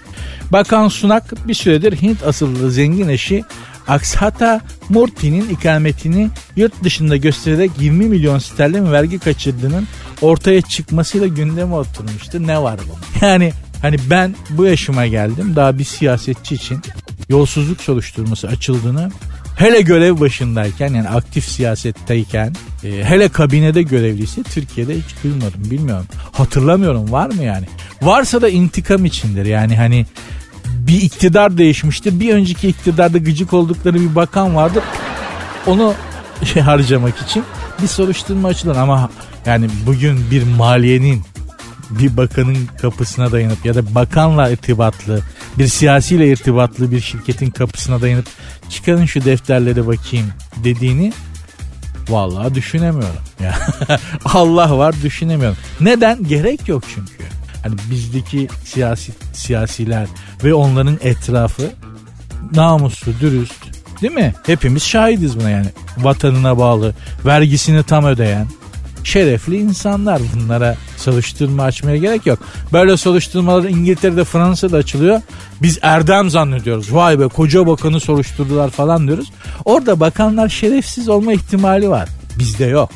Bakan 0.52 0.88
Sunak 0.88 1.49
bir 1.49 1.54
süredir 1.54 2.02
Hint 2.02 2.23
asıllı 2.23 2.71
zengin 2.71 3.09
eşi 3.09 3.44
Akshata 3.88 4.61
Murthy'nin 4.88 5.49
ikametini 5.49 6.30
yurt 6.56 6.85
dışında 6.85 7.16
göstererek 7.16 7.71
20 7.80 8.04
milyon 8.04 8.38
sterlin 8.38 8.92
vergi 8.92 9.18
kaçırdığının 9.18 9.88
ortaya 10.23 10.62
çıkmasıyla 10.62 11.26
gündeme 11.26 11.75
oturmuştu. 11.75 12.47
Ne 12.47 12.62
var 12.62 12.80
bu? 12.88 13.25
Yani 13.26 13.52
hani 13.82 13.97
ben 14.11 14.35
bu 14.50 14.64
yaşıma 14.64 15.06
geldim 15.06 15.56
daha 15.56 15.78
bir 15.78 15.85
siyasetçi 15.85 16.54
için 16.54 16.80
yolsuzluk 17.28 17.80
soruşturması 17.80 18.49
açıldığını 18.49 19.11
hele 19.56 19.80
görev 19.80 20.21
başındayken 20.21 20.94
yani 20.94 21.09
aktif 21.09 21.44
siyasetteyken 21.44 22.54
e, 22.85 23.05
hele 23.05 23.29
kabinede 23.29 23.83
görevliyse 23.83 24.43
Türkiye'de 24.43 24.95
hiç 24.97 25.25
duymadım 25.25 25.71
bilmiyorum. 25.71 26.07
Hatırlamıyorum 26.33 27.12
var 27.12 27.27
mı 27.27 27.43
yani? 27.43 27.67
Varsa 28.03 28.43
da 28.43 28.49
intikam 28.49 29.05
içindir 29.05 29.47
yani 29.47 29.77
hani 29.77 30.07
bir 30.65 31.03
iktidar 31.03 31.59
değişmiştir. 31.59 32.21
Bir 32.21 32.35
önceki 32.35 32.69
iktidarda 32.69 33.19
gıcık 33.19 33.53
oldukları 33.53 33.95
bir 33.95 34.15
bakan 34.15 34.55
vardır. 34.55 34.83
Onu 35.67 35.95
şey 36.45 36.62
harcamak 36.62 37.19
için 37.19 37.45
bir 37.83 37.89
soruşturma 37.89 38.49
açılır 38.49 38.77
ama 38.77 39.11
yani 39.47 39.69
bugün 39.87 40.31
bir 40.31 40.43
maliyenin 40.43 41.23
bir 41.91 42.17
bakanın 42.17 42.57
kapısına 42.83 43.33
dayanıp 43.33 43.67
ya 43.67 43.75
da 43.75 43.95
bakanla 43.95 44.51
irtibatlı 44.51 45.21
bir 45.59 45.67
siyasiyle 45.67 46.33
irtibatlı 46.33 46.91
bir 46.91 47.01
şirketin 47.01 47.51
kapısına 47.51 48.01
dayanıp 48.01 48.27
çıkarın 48.69 49.05
şu 49.05 49.25
defterlere 49.25 49.87
bakayım 49.87 50.27
dediğini 50.65 51.12
vallahi 52.09 52.54
düşünemiyorum. 52.54 53.16
Allah 54.25 54.78
var 54.78 54.94
düşünemiyorum. 55.02 55.56
Neden? 55.80 56.25
Gerek 56.25 56.68
yok 56.68 56.85
çünkü. 56.94 57.25
Hani 57.62 57.75
bizdeki 57.90 58.49
siyasi 58.64 59.12
siyasiler 59.32 60.06
ve 60.44 60.54
onların 60.54 60.99
etrafı 61.02 61.71
namuslu, 62.54 63.12
dürüst 63.21 63.64
değil 64.02 64.12
mi? 64.14 64.35
Hepimiz 64.47 64.82
şahidiz 64.82 65.40
buna 65.40 65.50
yani. 65.50 65.66
Vatanına 65.99 66.59
bağlı, 66.59 66.94
vergisini 67.26 67.82
tam 67.82 68.04
ödeyen, 68.04 68.47
şerefli 69.04 69.56
insanlar. 69.56 70.23
Bunlara 70.35 70.76
soruşturma 70.97 71.62
açmaya 71.62 71.97
gerek 71.97 72.26
yok. 72.26 72.38
Böyle 72.73 72.97
soruşturmalar 72.97 73.64
İngiltere'de 73.64 74.24
Fransa'da 74.24 74.77
açılıyor. 74.77 75.20
Biz 75.62 75.79
erdem 75.83 76.31
zannediyoruz. 76.31 76.94
Vay 76.94 77.20
be 77.20 77.29
koca 77.29 77.66
bakanı 77.66 78.00
soruşturdular 78.00 78.70
falan 78.70 79.07
diyoruz. 79.07 79.33
Orada 79.64 80.00
bakanlar 80.00 80.48
şerefsiz 80.48 81.09
olma 81.09 81.33
ihtimali 81.33 81.90
var. 81.90 82.09
Bizde 82.38 82.64
yok. 82.64 82.90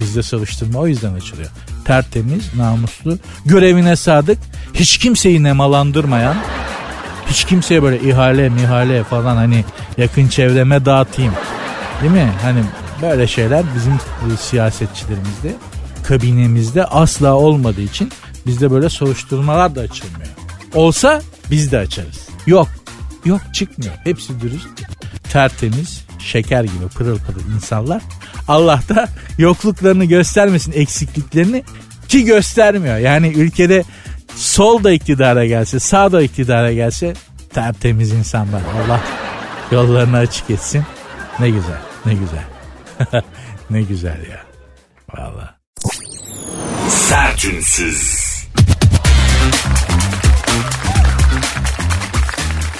Bizde 0.00 0.22
soruşturma 0.22 0.78
o 0.78 0.86
yüzden 0.86 1.14
açılıyor. 1.14 1.48
Tertemiz, 1.84 2.54
namuslu, 2.56 3.18
görevine 3.46 3.96
sadık, 3.96 4.38
hiç 4.74 4.98
kimseyi 4.98 5.42
nemalandırmayan, 5.42 6.36
hiç 7.30 7.44
kimseye 7.44 7.82
böyle 7.82 8.00
ihale 8.00 8.48
mihale 8.48 9.04
falan 9.04 9.36
hani 9.36 9.64
yakın 9.98 10.28
çevreme 10.28 10.84
dağıtayım. 10.84 11.32
Değil 12.02 12.12
mi? 12.12 12.32
Hani 12.42 12.60
böyle 13.02 13.26
şeyler 13.26 13.64
bizim 13.76 13.92
e, 13.92 14.36
siyasetçilerimizde, 14.36 15.54
kabinemizde 16.04 16.84
asla 16.84 17.34
olmadığı 17.34 17.82
için 17.82 18.12
bizde 18.46 18.70
böyle 18.70 18.88
soruşturmalar 18.88 19.74
da 19.74 19.80
açılmıyor. 19.80 20.28
Olsa 20.74 21.22
biz 21.50 21.72
de 21.72 21.78
açarız. 21.78 22.28
Yok. 22.46 22.68
Yok 23.24 23.40
çıkmıyor. 23.52 23.94
Hepsi 24.04 24.40
dürüst, 24.40 24.68
tertemiz, 25.32 26.04
şeker 26.18 26.64
gibi 26.64 26.88
pırıl 26.94 27.18
pırıl 27.18 27.54
insanlar. 27.54 28.02
Allah 28.48 28.80
da 28.88 29.08
yokluklarını 29.38 30.04
göstermesin, 30.04 30.72
eksikliklerini 30.72 31.64
ki 32.08 32.24
göstermiyor. 32.24 32.96
Yani 32.96 33.28
ülkede 33.28 33.84
sol 34.36 34.84
da 34.84 34.92
iktidara 34.92 35.46
gelse, 35.46 35.80
sağ 35.80 36.12
da 36.12 36.22
iktidara 36.22 36.72
gelse 36.72 37.14
tertemiz 37.54 38.12
insanlar. 38.12 38.60
Allah 38.86 39.00
yollarını 39.70 40.16
açık 40.16 40.50
etsin. 40.50 40.84
Ne 41.40 41.50
güzel, 41.50 41.80
ne 42.06 42.14
güzel. 42.14 42.53
ne 43.70 43.82
güzel 43.82 44.26
ya. 44.30 44.44
Valla. 45.14 45.54
Sertünsüz. 46.88 48.34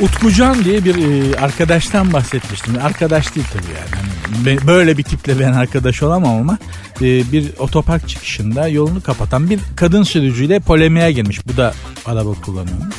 Utkucan 0.01 0.65
diye 0.65 0.85
bir 0.85 0.97
e, 0.97 1.37
arkadaştan 1.37 2.13
bahsetmiştim. 2.13 2.75
Arkadaş 2.83 3.35
değil 3.35 3.47
tabii 3.53 3.73
yani. 3.73 4.05
Hani 4.37 4.67
böyle 4.67 4.99
bir 4.99 5.03
tiple 5.03 5.41
ben 5.41 5.53
arkadaş 5.53 6.03
olamam 6.03 6.41
ama 6.41 6.59
e, 7.01 7.33
bir 7.33 7.51
otopark 7.59 8.09
çıkışında 8.09 8.69
yolunu 8.69 9.03
kapatan 9.03 9.51
bir 9.51 9.61
kadın 9.77 10.03
sürücüyle 10.03 10.61
polemiğe 10.61 11.13
girmiş. 11.13 11.47
Bu 11.47 11.57
da 11.57 11.75
araba 12.07 12.35
kullanıyormuş. 12.35 12.95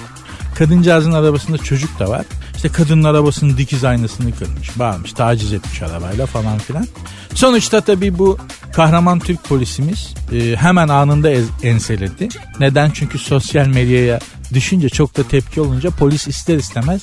Kadıncağızın 0.56 1.12
arabasında 1.12 1.58
çocuk 1.58 2.00
da 2.00 2.10
var. 2.10 2.26
İşte 2.56 2.70
kadının 2.70 3.04
arabasının 3.04 3.58
dikiz 3.58 3.84
aynasını 3.84 4.36
kırmış, 4.36 4.80
bağırmış, 4.80 5.13
taciz 5.13 5.54
etmiş 5.54 5.82
arabayla 5.82 6.26
falan 6.26 6.58
filan. 6.58 6.88
Sonuçta 7.34 7.82
tabii 7.82 8.18
bu 8.18 8.38
kahraman 8.74 9.20
Türk 9.20 9.44
polisimiz 9.44 10.13
e, 10.32 10.56
hemen 10.56 10.88
anında 10.88 11.30
ez- 11.30 11.50
enseledi. 11.63 12.28
Neden? 12.60 12.91
Çünkü 12.91 13.18
sosyal 13.18 13.68
medyaya 13.68 14.20
düşünce 14.54 14.89
çok 14.89 15.18
da 15.18 15.24
tepki 15.28 15.62
olunca 15.62 15.89
polis 15.89 16.28
ister 16.28 16.58
istemez 16.58 17.02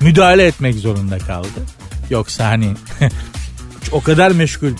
müdahale 0.00 0.46
etmek 0.46 0.74
zorunda 0.74 1.18
kaldı. 1.18 1.48
Yoksa 2.10 2.48
hani 2.48 2.74
o 3.92 4.00
kadar 4.00 4.30
meşgul 4.30 4.72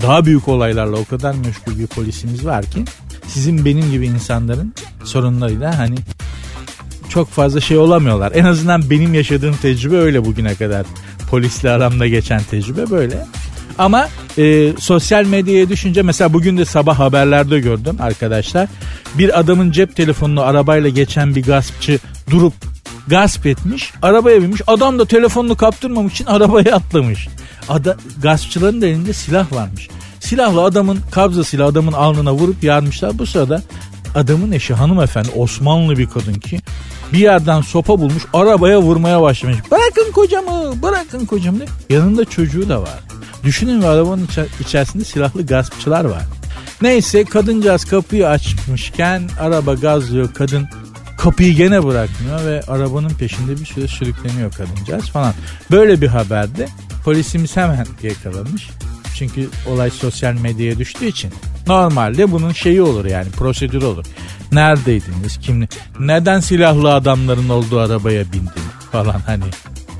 daha 0.00 0.24
büyük 0.24 0.48
olaylarla 0.48 0.96
o 0.96 1.04
kadar 1.04 1.34
meşgul 1.34 1.78
bir 1.78 1.86
polisimiz 1.86 2.46
var 2.46 2.64
ki 2.64 2.84
sizin 3.28 3.64
benim 3.64 3.90
gibi 3.90 4.06
insanların 4.06 4.74
sorunlarıyla 5.04 5.78
hani 5.78 5.96
çok 7.08 7.30
fazla 7.30 7.60
şey 7.60 7.78
olamıyorlar. 7.78 8.32
En 8.34 8.44
azından 8.44 8.90
benim 8.90 9.14
yaşadığım 9.14 9.56
tecrübe 9.56 9.96
öyle 9.96 10.24
bugüne 10.24 10.54
kadar. 10.54 10.86
Polisle 11.30 11.70
aramda 11.70 12.08
geçen 12.08 12.42
tecrübe 12.42 12.90
böyle. 12.90 13.26
Ama 13.78 14.08
e, 14.38 14.72
sosyal 14.78 15.24
medyaya 15.24 15.68
düşünce 15.68 16.02
mesela 16.02 16.32
bugün 16.32 16.58
de 16.58 16.64
sabah 16.64 16.98
haberlerde 16.98 17.60
gördüm 17.60 17.96
arkadaşlar. 18.00 18.68
Bir 19.14 19.40
adamın 19.40 19.70
cep 19.70 19.96
telefonunu 19.96 20.42
arabayla 20.42 20.90
geçen 20.90 21.34
bir 21.34 21.42
gaspçı 21.42 21.98
durup 22.30 22.54
gasp 23.06 23.46
etmiş. 23.46 23.92
Arabaya 24.02 24.42
binmiş. 24.42 24.62
Adam 24.66 24.98
da 24.98 25.04
telefonunu 25.04 25.56
kaptırmamak 25.56 26.12
için 26.12 26.26
arabaya 26.26 26.76
atlamış. 26.76 27.28
Ada, 27.68 27.96
gaspçıların 28.22 28.82
da 28.82 28.86
elinde 28.86 29.12
silah 29.12 29.52
varmış. 29.52 29.88
Silahla 30.20 30.60
adamın 30.60 30.98
kabzasıyla 31.10 31.66
adamın 31.66 31.92
alnına 31.92 32.32
vurup 32.32 32.64
yarmışlar. 32.64 33.18
Bu 33.18 33.26
sırada 33.26 33.62
adamın 34.14 34.52
eşi 34.52 34.74
hanımefendi 34.74 35.28
Osmanlı 35.36 35.98
bir 35.98 36.06
kadın 36.06 36.34
ki 36.34 36.60
bir 37.12 37.18
yerden 37.18 37.60
sopa 37.60 38.00
bulmuş 38.00 38.22
arabaya 38.32 38.80
vurmaya 38.82 39.22
başlamış. 39.22 39.56
Bırakın 39.70 40.12
kocamı 40.12 40.82
bırakın 40.82 41.26
kocamı. 41.26 41.58
Yanında 41.90 42.24
çocuğu 42.24 42.68
da 42.68 42.82
var. 42.82 42.98
Düşünün 43.44 43.82
ve 43.82 43.86
arabanın 43.88 44.26
içer- 44.26 44.46
içerisinde 44.60 45.04
silahlı 45.04 45.46
gaspçılar 45.46 46.04
var. 46.04 46.22
Neyse 46.82 47.24
kadıncağız 47.24 47.84
kapıyı 47.84 48.28
açmışken 48.28 49.22
araba 49.40 49.74
gazlıyor 49.74 50.34
kadın 50.34 50.68
kapıyı 51.18 51.54
gene 51.54 51.84
bırakmıyor 51.84 52.44
ve 52.44 52.62
arabanın 52.68 53.08
peşinde 53.08 53.60
bir 53.60 53.66
süre 53.66 53.88
sürükleniyor 53.88 54.52
kadıncağız 54.52 55.04
falan. 55.10 55.34
Böyle 55.70 56.00
bir 56.00 56.06
haberde 56.08 56.68
polisimiz 57.04 57.56
hemen 57.56 57.86
yakalamış. 58.02 58.68
Çünkü 59.18 59.48
olay 59.66 59.90
sosyal 59.90 60.32
medyaya 60.32 60.78
düştüğü 60.78 61.06
için 61.06 61.32
normalde 61.66 62.32
bunun 62.32 62.52
şeyi 62.52 62.82
olur 62.82 63.04
yani 63.04 63.30
prosedür 63.30 63.82
olur. 63.82 64.04
Neredeydiniz? 64.52 65.38
Kim 65.40 65.68
neden 65.98 66.40
silahlı 66.40 66.94
adamların 66.94 67.48
olduğu 67.48 67.78
arabaya 67.78 68.32
bindin 68.32 68.68
falan 68.92 69.20
hani. 69.26 69.44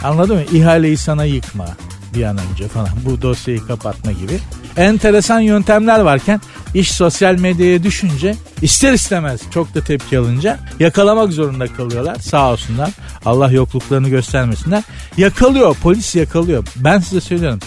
Anladın 0.05 0.37
mı? 0.37 0.43
İhaleyi 0.53 0.97
sana 0.97 1.25
yıkma. 1.25 1.67
bir 2.15 2.23
an 2.23 2.39
önce 2.51 2.69
falan 2.69 2.89
bu 3.05 3.23
dosyayı 3.23 3.67
kapatma 3.67 4.13
gibi. 4.13 4.39
Enteresan 4.77 5.41
yöntemler 5.41 6.01
varken 6.01 6.41
iş 6.75 6.91
sosyal 6.91 7.39
medyaya 7.39 7.83
düşünce 7.83 8.35
ister 8.63 8.93
istemez 8.93 9.41
çok 9.51 9.75
da 9.75 9.81
tepki 9.81 10.19
alınca 10.19 10.59
yakalamak 10.81 11.33
zorunda 11.33 11.67
kalıyorlar 11.67 12.17
sağ 12.17 12.53
olsunlar. 12.53 12.91
Allah 13.25 13.51
yokluklarını 13.51 14.09
göstermesinler. 14.09 14.83
Yakalıyor 15.17 15.77
polis 15.83 16.15
yakalıyor. 16.17 16.67
Ben 16.77 16.99
size 16.99 17.21
söylüyorum 17.21 17.61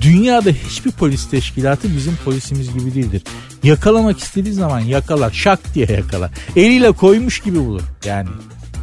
dünyada 0.00 0.50
hiçbir 0.50 0.90
polis 0.90 1.30
teşkilatı 1.30 1.96
bizim 1.96 2.16
polisimiz 2.24 2.72
gibi 2.72 2.94
değildir. 2.94 3.22
Yakalamak 3.62 4.18
istediği 4.18 4.54
zaman 4.54 4.80
yakalar 4.80 5.30
şak 5.30 5.74
diye 5.74 5.86
yakalar. 5.86 6.30
Eliyle 6.56 6.92
koymuş 6.92 7.40
gibi 7.40 7.58
bulur 7.58 7.82
yani. 8.04 8.28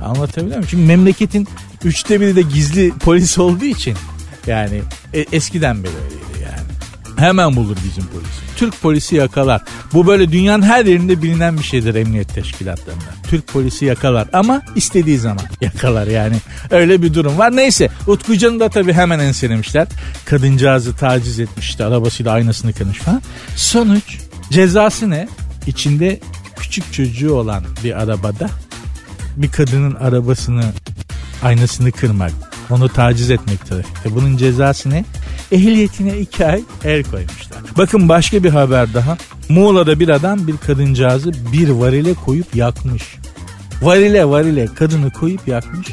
Anlatabiliyor 0.04 0.58
muyum? 0.58 0.68
Çünkü 0.70 0.86
memleketin 0.86 1.48
üçte 1.84 2.22
biri 2.22 2.36
de 2.36 2.42
gizli 2.42 2.92
polis 2.92 3.38
olduğu 3.38 3.66
için 3.66 3.96
yani 4.48 4.82
e- 5.14 5.26
eskiden 5.32 5.84
beri 5.84 5.92
yani. 5.94 6.29
Hemen 7.20 7.56
bulur 7.56 7.78
bizim 7.84 8.06
polis. 8.06 8.30
Türk 8.56 8.82
polisi 8.82 9.16
yakalar. 9.16 9.62
Bu 9.94 10.08
böyle 10.08 10.32
dünyanın 10.32 10.64
her 10.64 10.86
yerinde 10.86 11.22
bilinen 11.22 11.58
bir 11.58 11.64
şeydir 11.64 11.96
emniyet 11.96 12.36
teşkilatlarında. 12.36 13.04
Türk 13.28 13.48
polisi 13.48 13.86
yakalar 13.86 14.28
ama 14.34 14.62
istediği 14.76 15.18
zaman 15.18 15.44
yakalar 15.62 16.08
yani. 16.08 16.36
Öyle 16.72 17.02
bir 17.02 17.14
durum 17.14 17.38
var. 17.38 17.56
Neyse 17.56 17.90
Utkucan'ı 18.08 18.60
da 18.60 18.70
tabii 18.70 18.94
hemen 18.94 19.20
enselemişler. 19.20 19.88
Kadıncağızı 20.26 20.96
taciz 20.96 21.40
etmişti. 21.40 21.84
Arabasıyla 21.84 22.32
aynasını 22.32 22.74
kırmış 22.74 22.98
falan. 22.98 23.22
Sonuç 23.56 24.18
cezası 24.52 25.10
ne? 25.10 25.28
İçinde 25.68 26.20
küçük 26.60 26.94
çocuğu 26.94 27.34
olan 27.34 27.64
bir 27.84 28.02
arabada 28.02 28.50
bir 29.38 29.52
kadının 29.52 29.96
arabasını 29.96 30.64
aynasını 31.44 31.92
kırmak, 31.92 32.32
onu 32.70 32.90
taciz 32.90 33.32
etmek 33.32 33.66
trafikte. 33.66 34.16
Bunun 34.16 34.38
cezası 34.38 34.90
ne? 34.90 35.06
Ehliyetine 35.52 36.18
iki 36.18 36.46
ay 36.46 36.62
el 36.86 37.04
koymuşlar. 37.04 37.60
Bakın 37.78 38.10
başka 38.10 38.44
bir 38.44 38.50
haber 38.50 38.94
daha. 38.94 39.18
Muğla'da 39.50 40.00
bir 40.00 40.10
adam 40.10 40.48
bir 40.48 40.58
kadıncağızı 40.58 41.32
bir 41.54 41.70
varile 41.70 42.14
koyup 42.14 42.56
yakmış. 42.56 43.04
Varile 43.82 44.26
varile 44.26 44.66
kadını 44.66 45.12
koyup 45.12 45.48
yakmış. 45.48 45.88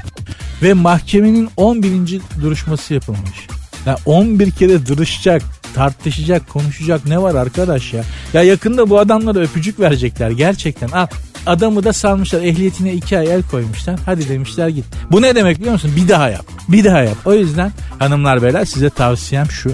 Ve 0.62 0.73
mahkemenin 0.73 1.49
11. 1.57 2.21
duruşması 2.42 2.95
yapılmış. 2.95 3.47
Ya 3.87 3.97
11 4.07 4.51
kere 4.51 4.87
duruşacak, 4.87 5.42
tartışacak, 5.75 6.49
konuşacak 6.49 7.07
ne 7.07 7.23
var 7.23 7.35
arkadaş 7.35 7.92
ya? 7.92 8.05
Ya 8.33 8.42
yakında 8.42 8.90
bu 8.90 8.99
adamlara 8.99 9.38
öpücük 9.38 9.81
verecekler 9.81 10.31
gerçekten. 10.31 10.88
Al 10.88 11.07
adamı 11.46 11.85
da 11.85 11.92
salmışlar 11.92 12.42
ehliyetine 12.42 12.92
iki 12.92 13.18
ay 13.18 13.35
el 13.35 13.42
koymuşlar. 13.42 14.00
Hadi 14.06 14.28
demişler 14.28 14.68
git. 14.68 14.85
Bu 15.11 15.22
ne 15.22 15.35
demek 15.35 15.59
biliyor 15.59 15.72
musun? 15.72 15.92
Bir 15.96 16.09
daha 16.09 16.28
yap. 16.28 16.46
Bir 16.68 16.85
daha 16.85 17.00
yap. 17.00 17.16
O 17.24 17.35
yüzden 17.35 17.72
hanımlar 17.98 18.42
beyler 18.42 18.64
size 18.64 18.90
tavsiyem 18.90 19.50
şu. 19.50 19.72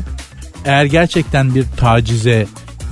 Eğer 0.64 0.84
gerçekten 0.84 1.54
bir 1.54 1.64
tacize, 1.76 2.46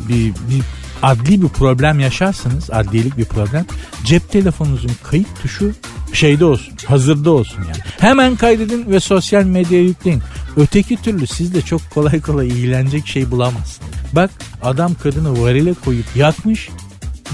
bir, 0.08 0.26
bir 0.26 0.62
adli 1.02 1.42
bir 1.42 1.48
problem 1.48 2.00
yaşarsanız, 2.00 2.70
adliyelik 2.70 3.18
bir 3.18 3.24
problem, 3.24 3.66
cep 4.04 4.30
telefonunuzun 4.30 4.90
kayıt 5.02 5.42
tuşu 5.42 5.72
şeyde 6.12 6.44
olsun, 6.44 6.74
hazırda 6.86 7.30
olsun 7.30 7.62
yani. 7.62 7.82
Hemen 8.00 8.36
kaydedin 8.36 8.90
ve 8.90 9.00
sosyal 9.00 9.44
medyaya 9.44 9.84
yükleyin. 9.84 10.22
Öteki 10.56 10.96
türlü 10.96 11.26
siz 11.26 11.54
de 11.54 11.62
çok 11.62 11.90
kolay 11.90 12.20
kolay 12.20 12.48
ilgilenecek 12.48 13.06
şey 13.06 13.30
bulamazsınız. 13.30 13.90
Bak 14.12 14.30
adam 14.62 14.94
kadını 14.94 15.42
varile 15.42 15.74
koyup 15.74 16.16
yakmış. 16.16 16.68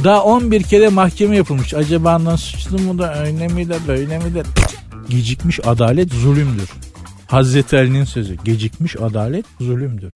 Daha 0.04 0.22
11 0.22 0.62
kere 0.62 0.88
mahkeme 0.88 1.36
yapılmış. 1.36 1.74
Acaba 1.74 2.36
suçlu 2.36 2.78
mu 2.78 2.98
da 2.98 3.24
öyle 3.24 3.48
mi 3.48 3.68
de 3.68 3.76
böyle 3.88 4.18
mi 4.18 4.34
de 4.34 4.42
gecikmiş 5.08 5.60
adalet 5.66 6.12
zulümdür. 6.12 6.68
Hazreti 7.26 7.76
Ali'nin 7.76 8.04
sözü 8.04 8.36
gecikmiş 8.44 8.96
adalet 8.96 9.46
zulümdür. 9.60 10.10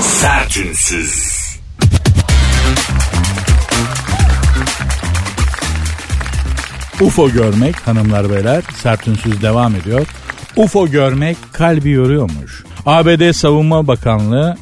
Sertünsüz. 0.00 1.36
UFO 7.00 7.30
görmek 7.30 7.86
hanımlar 7.86 8.30
beyler 8.30 8.62
sertünsüz 8.82 9.42
devam 9.42 9.74
ediyor. 9.74 10.06
UFO 10.56 10.88
görmek 10.88 11.36
kalbi 11.52 11.90
yoruyormuş. 11.90 12.64
ABD 12.86 13.32
Savunma 13.32 13.86
Bakanlığı 13.86 14.56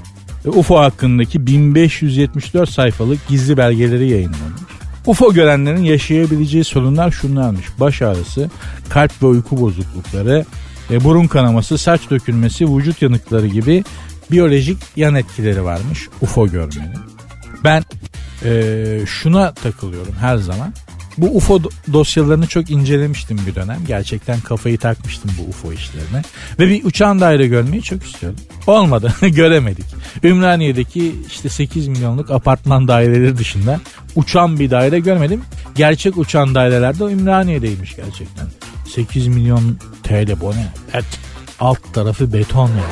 UFO 0.48 0.78
hakkındaki 0.78 1.46
1574 1.46 2.70
sayfalık 2.70 3.28
gizli 3.28 3.56
belgeleri 3.56 4.10
yayınlamış. 4.10 4.62
UFO 5.06 5.32
görenlerin 5.32 5.82
yaşayabileceği 5.82 6.64
sorunlar 6.64 7.10
şunlarmış. 7.10 7.66
Baş 7.80 8.02
ağrısı, 8.02 8.50
kalp 8.88 9.22
ve 9.22 9.26
uyku 9.26 9.60
bozuklukları, 9.60 10.44
e, 10.90 11.04
burun 11.04 11.26
kanaması, 11.26 11.78
saç 11.78 12.10
dökülmesi, 12.10 12.76
vücut 12.76 13.02
yanıkları 13.02 13.46
gibi 13.46 13.84
biyolojik 14.30 14.78
yan 14.96 15.14
etkileri 15.14 15.64
varmış 15.64 16.08
UFO 16.20 16.48
görmenin. 16.48 16.98
Ben 17.64 17.84
e, 18.44 19.06
şuna 19.06 19.54
takılıyorum 19.54 20.14
her 20.20 20.36
zaman. 20.36 20.72
Bu 21.18 21.36
UFO 21.36 21.56
do- 21.56 21.70
dosyalarını 21.92 22.46
çok 22.46 22.70
incelemiştim 22.70 23.40
bir 23.46 23.54
dönem. 23.54 23.78
Gerçekten 23.86 24.40
kafayı 24.40 24.78
takmıştım 24.78 25.30
bu 25.38 25.48
UFO 25.50 25.72
işlerine. 25.72 26.22
Ve 26.58 26.68
bir 26.68 26.84
uçan 26.84 27.20
daire 27.20 27.46
görmeyi 27.46 27.82
çok 27.82 28.02
istiyordum. 28.06 28.40
Olmadı. 28.66 29.12
Göremedik. 29.28 29.84
Ümraniye'deki 30.24 31.14
işte 31.30 31.48
8 31.48 31.88
milyonluk 31.88 32.30
apartman 32.30 32.88
daireleri 32.88 33.36
dışında 33.36 33.80
uçan 34.16 34.58
bir 34.58 34.70
daire 34.70 34.98
görmedim. 35.00 35.42
Gerçek 35.74 36.16
uçan 36.18 36.54
daireler 36.54 36.98
de 36.98 37.04
Ümraniye'deymiş 37.04 37.96
gerçekten. 37.96 38.46
8 38.94 39.26
milyon 39.26 39.78
TL 40.02 40.40
bu 40.40 40.50
ne? 40.50 40.66
Et. 40.98 41.04
Alt 41.60 41.78
tarafı 41.94 42.32
beton 42.32 42.68
ya. 42.68 42.84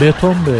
Beton 0.00 0.36
bir. 0.46 0.54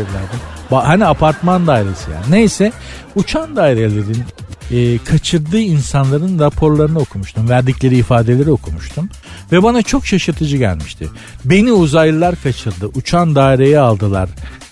Ba- 0.77 0.85
Hani 0.85 1.07
apartman 1.07 1.67
dairesi 1.67 2.11
yani. 2.11 2.25
Neyse 2.31 2.73
uçan 3.15 3.57
dairelerin 3.57 4.23
e, 4.71 4.99
kaçırdığı 4.99 5.61
insanların 5.61 6.39
raporlarını 6.39 6.99
okumuştum. 6.99 7.49
Verdikleri 7.49 7.97
ifadeleri 7.97 8.51
okumuştum. 8.51 9.09
Ve 9.53 9.63
bana 9.63 9.83
çok 9.83 10.07
şaşırtıcı 10.07 10.57
gelmişti. 10.57 11.09
Beni 11.45 11.73
uzaylılar 11.73 12.35
kaçırdı, 12.43 12.87
uçan 12.87 13.35
daireye 13.35 13.79
aldılar 13.79 14.29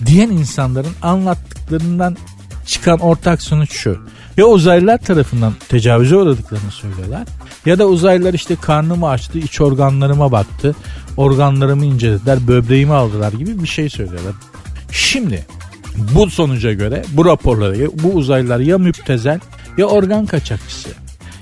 diyen 0.07 0.31
insanların 0.31 0.93
anlattıklarından 1.03 2.17
çıkan 2.67 2.99
ortak 2.99 3.43
sonuç 3.43 3.73
şu. 3.73 3.99
Ya 4.37 4.45
uzaylılar 4.45 4.99
tarafından 4.99 5.53
tecavüze 5.69 6.17
uğradıklarını 6.17 6.71
söylüyorlar. 6.71 7.27
Ya 7.67 7.79
da 7.79 7.87
uzaylılar 7.87 8.35
işte 8.35 8.57
karnımı 8.57 9.09
açtı, 9.09 9.39
iç 9.39 9.61
organlarıma 9.61 10.33
baktı. 10.33 10.77
Organlarımı 11.17 11.85
incelediler, 11.85 12.49
böbreğimi 12.49 12.93
aldılar 12.93 13.33
gibi 13.33 13.63
bir 13.63 13.69
şey 13.69 13.91
söylüyorlar. 13.91 14.35
Şimdi 14.91 15.47
bu 15.97 16.31
sonuca 16.31 16.73
göre 16.73 17.05
bu 17.13 17.25
raporlara 17.25 17.77
göre 17.77 17.89
bu 18.03 18.09
uzaylılar 18.09 18.59
ya 18.59 18.79
müptezel 18.79 19.41
ya 19.79 19.87
organ 19.87 20.27
kaçakçısı. 20.27 20.89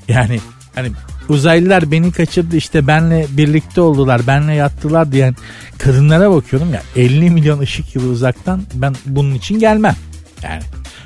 Yani 0.08 0.40
hani 0.74 0.92
uzaylılar 1.28 1.90
beni 1.90 2.12
kaçırdı 2.12 2.56
işte 2.56 2.86
benle 2.86 3.26
birlikte 3.30 3.80
oldular 3.80 4.26
benle 4.26 4.54
yattılar 4.54 5.12
diyen 5.12 5.36
kadınlara 5.78 6.30
bakıyorum 6.30 6.74
ya 6.74 6.82
50 6.96 7.30
milyon 7.30 7.58
ışık 7.58 7.94
yılı 7.94 8.08
uzaktan 8.08 8.62
ben 8.74 8.94
bunun 9.06 9.34
için 9.34 9.58
gelmem. 9.58 9.96
Yani 10.42 10.62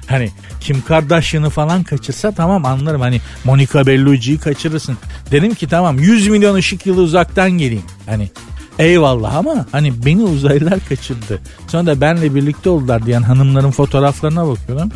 hani 0.06 0.30
Kim 0.60 0.82
Kardashian'ı 0.82 1.50
falan 1.50 1.82
kaçırsa 1.82 2.32
tamam 2.32 2.64
anlarım 2.64 3.00
hani 3.00 3.20
Monica 3.44 3.86
Bellucci'yi 3.86 4.38
kaçırırsın. 4.38 4.96
Dedim 5.30 5.54
ki 5.54 5.68
tamam 5.68 5.98
100 5.98 6.28
milyon 6.28 6.54
ışık 6.54 6.86
yılı 6.86 7.02
uzaktan 7.02 7.50
geleyim. 7.50 7.84
Hani 8.06 8.30
Eyvallah 8.78 9.34
ama 9.34 9.66
hani 9.72 10.04
beni 10.06 10.22
uzaylılar 10.22 10.78
kaçırdı. 10.88 11.40
Sonra 11.68 11.86
da 11.86 12.00
benle 12.00 12.34
birlikte 12.34 12.70
oldular 12.70 13.06
diyen 13.06 13.22
hanımların 13.22 13.70
fotoğraflarına 13.70 14.48
bakıyorum. 14.48 14.90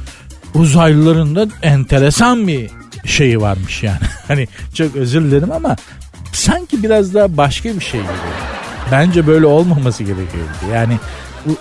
Uzaylıların 0.54 1.34
da 1.34 1.46
enteresan 1.62 2.48
bir 2.48 2.70
şeyi 3.04 3.40
varmış 3.40 3.82
yani. 3.82 3.98
Hani 4.28 4.48
çok 4.74 4.96
özür 4.96 5.22
dilerim 5.22 5.52
ama 5.52 5.76
sanki 6.32 6.82
biraz 6.82 7.14
daha 7.14 7.36
başka 7.36 7.68
bir 7.68 7.80
şey 7.80 8.00
gibi. 8.00 8.10
Bence 8.92 9.26
böyle 9.26 9.46
olmaması 9.46 10.04
gerekiyordu. 10.04 10.50
Yani 10.74 10.98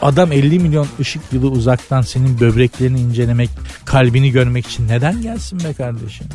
adam 0.02 0.32
50 0.32 0.60
milyon 0.60 0.88
ışık 1.00 1.22
yılı 1.32 1.50
uzaktan 1.50 2.02
senin 2.02 2.40
böbreklerini 2.40 3.00
incelemek, 3.00 3.50
kalbini 3.86 4.32
görmek 4.32 4.68
için 4.68 4.88
neden 4.88 5.22
gelsin 5.22 5.60
be 5.60 5.74
kardeşim? 5.74 6.28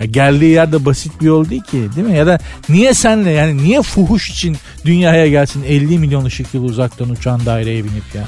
Ya 0.00 0.06
geldiği 0.06 0.50
yerde 0.50 0.84
basit 0.84 1.20
bir 1.20 1.26
yol 1.26 1.50
değil 1.50 1.62
ki 1.62 1.88
değil 1.96 2.06
mi? 2.06 2.16
Ya 2.16 2.26
da 2.26 2.38
niye 2.68 2.94
senle 2.94 3.30
yani 3.30 3.62
niye 3.62 3.82
fuhuş 3.82 4.30
için 4.30 4.56
dünyaya 4.84 5.28
gelsin 5.28 5.62
50 5.62 5.98
milyon 5.98 6.24
ışık 6.24 6.54
yılı 6.54 6.66
uzaktan 6.66 7.10
uçan 7.10 7.46
daireye 7.46 7.84
binip 7.84 8.14
ya? 8.14 8.24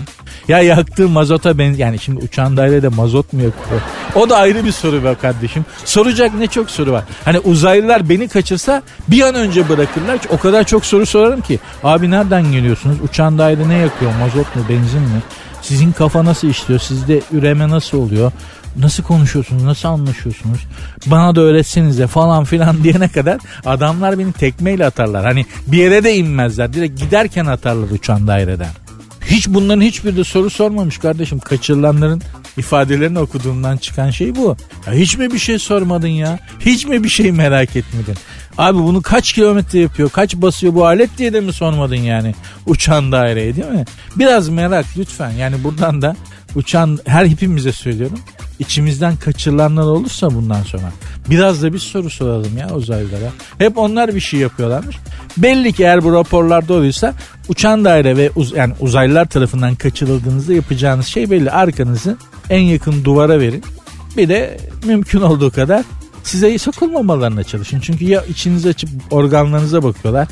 Ya 0.48 0.62
yaktığı 0.62 1.08
mazota 1.08 1.58
ben 1.58 1.72
yani 1.72 1.98
şimdi 1.98 2.24
uçan 2.24 2.56
dairede 2.56 2.88
mazot 2.88 3.32
mu 3.32 3.42
yakıyor? 3.42 3.80
O 4.14 4.30
da 4.30 4.36
ayrı 4.36 4.64
bir 4.64 4.72
soru 4.72 5.04
be 5.04 5.14
kardeşim. 5.22 5.64
Soracak 5.84 6.34
ne 6.34 6.46
çok 6.46 6.70
soru 6.70 6.92
var. 6.92 7.04
Hani 7.24 7.38
uzaylılar 7.38 8.08
beni 8.08 8.28
kaçırsa 8.28 8.82
bir 9.08 9.22
an 9.22 9.34
önce 9.34 9.68
bırakırlar. 9.68 10.18
O 10.30 10.38
kadar 10.38 10.64
çok 10.64 10.86
soru 10.86 11.06
sorarım 11.06 11.40
ki. 11.40 11.58
Abi 11.84 12.10
nereden 12.10 12.52
geliyorsunuz? 12.52 12.96
Uçan 13.04 13.38
daire 13.38 13.68
ne 13.68 13.74
yakıyor? 13.74 14.12
Mazot 14.20 14.56
mu? 14.56 14.62
Benzin 14.72 15.00
mi? 15.00 15.22
Sizin 15.62 15.92
kafa 15.92 16.24
nasıl 16.24 16.48
işliyor? 16.48 16.80
Sizde 16.80 17.20
üreme 17.32 17.68
nasıl 17.68 17.98
oluyor? 17.98 18.32
Nasıl 18.78 19.02
konuşuyorsunuz? 19.02 19.62
Nasıl 19.62 19.88
anlaşıyorsunuz? 19.88 20.60
Bana 21.06 21.34
da 21.36 21.40
öğretsenize 21.40 22.06
falan 22.06 22.44
filan 22.44 22.76
diyene 22.84 23.08
kadar 23.08 23.38
adamlar 23.66 24.18
beni 24.18 24.32
tekmeyle 24.32 24.86
atarlar. 24.86 25.24
Hani 25.24 25.46
bir 25.66 25.78
yere 25.78 26.04
de 26.04 26.14
inmezler. 26.16 26.72
Direkt 26.72 27.00
giderken 27.00 27.46
atarlar 27.46 27.90
uçan 27.90 28.26
daireden. 28.26 28.70
Hiç 29.26 29.48
bunların 29.48 29.80
hiçbiri 29.80 30.16
de 30.16 30.24
soru 30.24 30.50
sormamış 30.50 30.98
kardeşim. 30.98 31.38
Kaçırılanların 31.38 32.22
ifadelerini 32.56 33.18
okuduğumdan 33.18 33.76
çıkan 33.76 34.10
şey 34.10 34.36
bu. 34.36 34.56
Ya 34.86 34.92
hiç 34.92 35.18
mi 35.18 35.32
bir 35.32 35.38
şey 35.38 35.58
sormadın 35.58 36.06
ya? 36.08 36.38
Hiç 36.60 36.86
mi 36.86 37.04
bir 37.04 37.08
şey 37.08 37.32
merak 37.32 37.76
etmedin? 37.76 38.14
Abi 38.58 38.78
bunu 38.78 39.02
kaç 39.02 39.32
kilometre 39.32 39.78
yapıyor? 39.78 40.10
Kaç 40.10 40.36
basıyor 40.36 40.74
bu 40.74 40.86
alet 40.86 41.18
diye 41.18 41.32
de 41.32 41.40
mi 41.40 41.52
sormadın 41.52 41.96
yani? 41.96 42.34
Uçan 42.66 43.12
daireye 43.12 43.56
değil 43.56 43.68
mi? 43.68 43.84
Biraz 44.16 44.48
merak 44.48 44.86
lütfen. 44.98 45.30
Yani 45.30 45.64
buradan 45.64 46.02
da 46.02 46.16
uçan 46.54 46.98
her 47.06 47.26
hepimize 47.26 47.72
söylüyorum. 47.72 48.18
İçimizden 48.66 49.16
kaçırılanlar 49.16 49.82
olursa 49.82 50.34
bundan 50.34 50.62
sonra 50.62 50.92
biraz 51.30 51.62
da 51.62 51.72
bir 51.72 51.78
soru 51.78 52.10
soralım 52.10 52.58
ya 52.58 52.74
uzaylılara. 52.74 53.30
Hep 53.58 53.78
onlar 53.78 54.14
bir 54.14 54.20
şey 54.20 54.40
yapıyorlarmış. 54.40 54.96
Belli 55.36 55.72
ki 55.72 55.82
eğer 55.82 56.04
bu 56.04 56.12
raporlarda 56.12 56.74
oluyorsa 56.74 57.14
uçan 57.48 57.84
daire 57.84 58.16
ve 58.16 58.30
uz- 58.36 58.52
yani 58.56 58.74
uzaylılar 58.80 59.24
tarafından 59.28 59.74
kaçırıldığınızda 59.74 60.52
yapacağınız 60.54 61.06
şey 61.06 61.30
belli. 61.30 61.50
Arkanızı 61.50 62.16
en 62.50 62.60
yakın 62.60 63.04
duvara 63.04 63.40
verin. 63.40 63.64
Bir 64.16 64.28
de 64.28 64.58
mümkün 64.86 65.20
olduğu 65.20 65.50
kadar 65.50 65.84
size 66.24 66.58
sokulmamalarına 66.58 67.44
çalışın. 67.44 67.80
Çünkü 67.80 68.04
ya 68.04 68.24
içinizi 68.24 68.68
açıp 68.68 68.90
organlarınıza 69.10 69.82
bakıyorlar. 69.82 70.28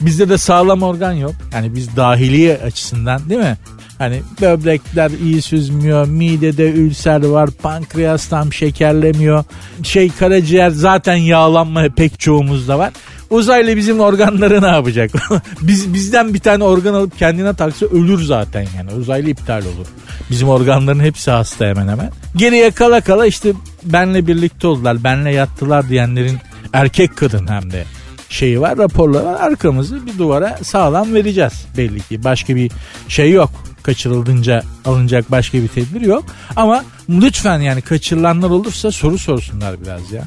Bizde 0.00 0.28
de 0.28 0.38
sağlam 0.38 0.82
organ 0.82 1.12
yok. 1.12 1.32
Yani 1.52 1.74
biz 1.74 1.96
dahiliye 1.96 2.56
açısından 2.64 3.28
değil 3.28 3.40
mi? 3.40 3.56
Hani 4.00 4.22
böbrekler 4.40 5.10
iyi 5.10 5.42
süzmüyor, 5.42 6.08
midede 6.08 6.70
ülser 6.70 7.24
var, 7.24 7.50
pankreas 7.62 8.28
tam 8.28 8.52
şekerlemiyor. 8.52 9.44
Şey 9.82 10.10
karaciğer 10.10 10.70
zaten 10.70 11.14
yağlanma 11.14 11.88
pek 11.96 12.20
çoğumuzda 12.20 12.78
var. 12.78 12.92
Uzaylı 13.30 13.76
bizim 13.76 14.00
organları 14.00 14.62
ne 14.62 14.66
yapacak? 14.66 15.10
Biz 15.62 15.94
bizden 15.94 16.34
bir 16.34 16.38
tane 16.38 16.64
organ 16.64 16.94
alıp 16.94 17.18
kendine 17.18 17.54
taksa 17.54 17.86
ölür 17.86 18.22
zaten 18.22 18.66
yani. 18.76 18.92
Uzaylı 18.92 19.30
iptal 19.30 19.62
olur. 19.62 19.86
Bizim 20.30 20.48
organların 20.48 21.00
hepsi 21.00 21.30
hasta 21.30 21.66
hemen 21.66 21.88
hemen. 21.88 22.10
Geriye 22.36 22.70
kala 22.70 23.00
kala 23.00 23.26
işte 23.26 23.52
benle 23.84 24.26
birlikte 24.26 24.66
oldular, 24.66 25.04
benle 25.04 25.32
yattılar 25.32 25.88
diyenlerin 25.88 26.38
erkek 26.72 27.16
kadın 27.16 27.46
hem 27.46 27.70
de 27.72 27.84
şeyi 28.28 28.60
var 28.60 28.78
raporları 28.78 29.24
var 29.24 29.40
arkamızı 29.40 30.06
bir 30.06 30.18
duvara 30.18 30.58
sağlam 30.62 31.14
vereceğiz 31.14 31.66
belli 31.76 32.00
ki 32.00 32.24
başka 32.24 32.56
bir 32.56 32.70
şey 33.08 33.30
yok 33.30 33.50
kaçırıldınca 33.90 34.62
alınacak 34.84 35.30
başka 35.30 35.58
bir 35.58 35.68
tedbir 35.68 36.00
yok 36.00 36.24
ama 36.56 36.84
lütfen 37.08 37.60
yani 37.60 37.82
kaçırılanlar 37.82 38.50
olursa 38.50 38.90
soru 38.90 39.18
sorsunlar 39.18 39.80
biraz 39.82 40.12
ya. 40.12 40.24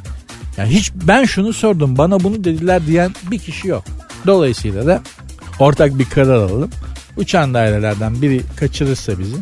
Ya 0.57 0.65
hiç 0.65 0.91
ben 0.95 1.25
şunu 1.25 1.53
sordum 1.53 1.97
bana 1.97 2.19
bunu 2.19 2.43
dediler 2.43 2.87
diyen 2.87 3.15
bir 3.31 3.39
kişi 3.39 3.67
yok. 3.67 3.83
Dolayısıyla 4.27 4.87
da 4.87 5.01
ortak 5.59 5.99
bir 5.99 6.05
karar 6.05 6.35
alalım. 6.35 6.69
Uçan 7.17 7.53
dairelerden 7.53 8.21
biri 8.21 8.41
kaçırırsa 8.55 9.19
bizi 9.19 9.35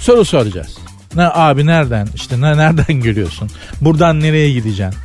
soru 0.00 0.24
soracağız. 0.24 0.78
Ne 1.14 1.26
abi 1.26 1.66
nereden 1.66 2.08
işte 2.14 2.40
ne 2.40 2.56
nereden 2.56 2.94
geliyorsun? 3.00 3.50
Buradan 3.80 4.20
nereye 4.20 4.52
gideceksin? 4.52 5.00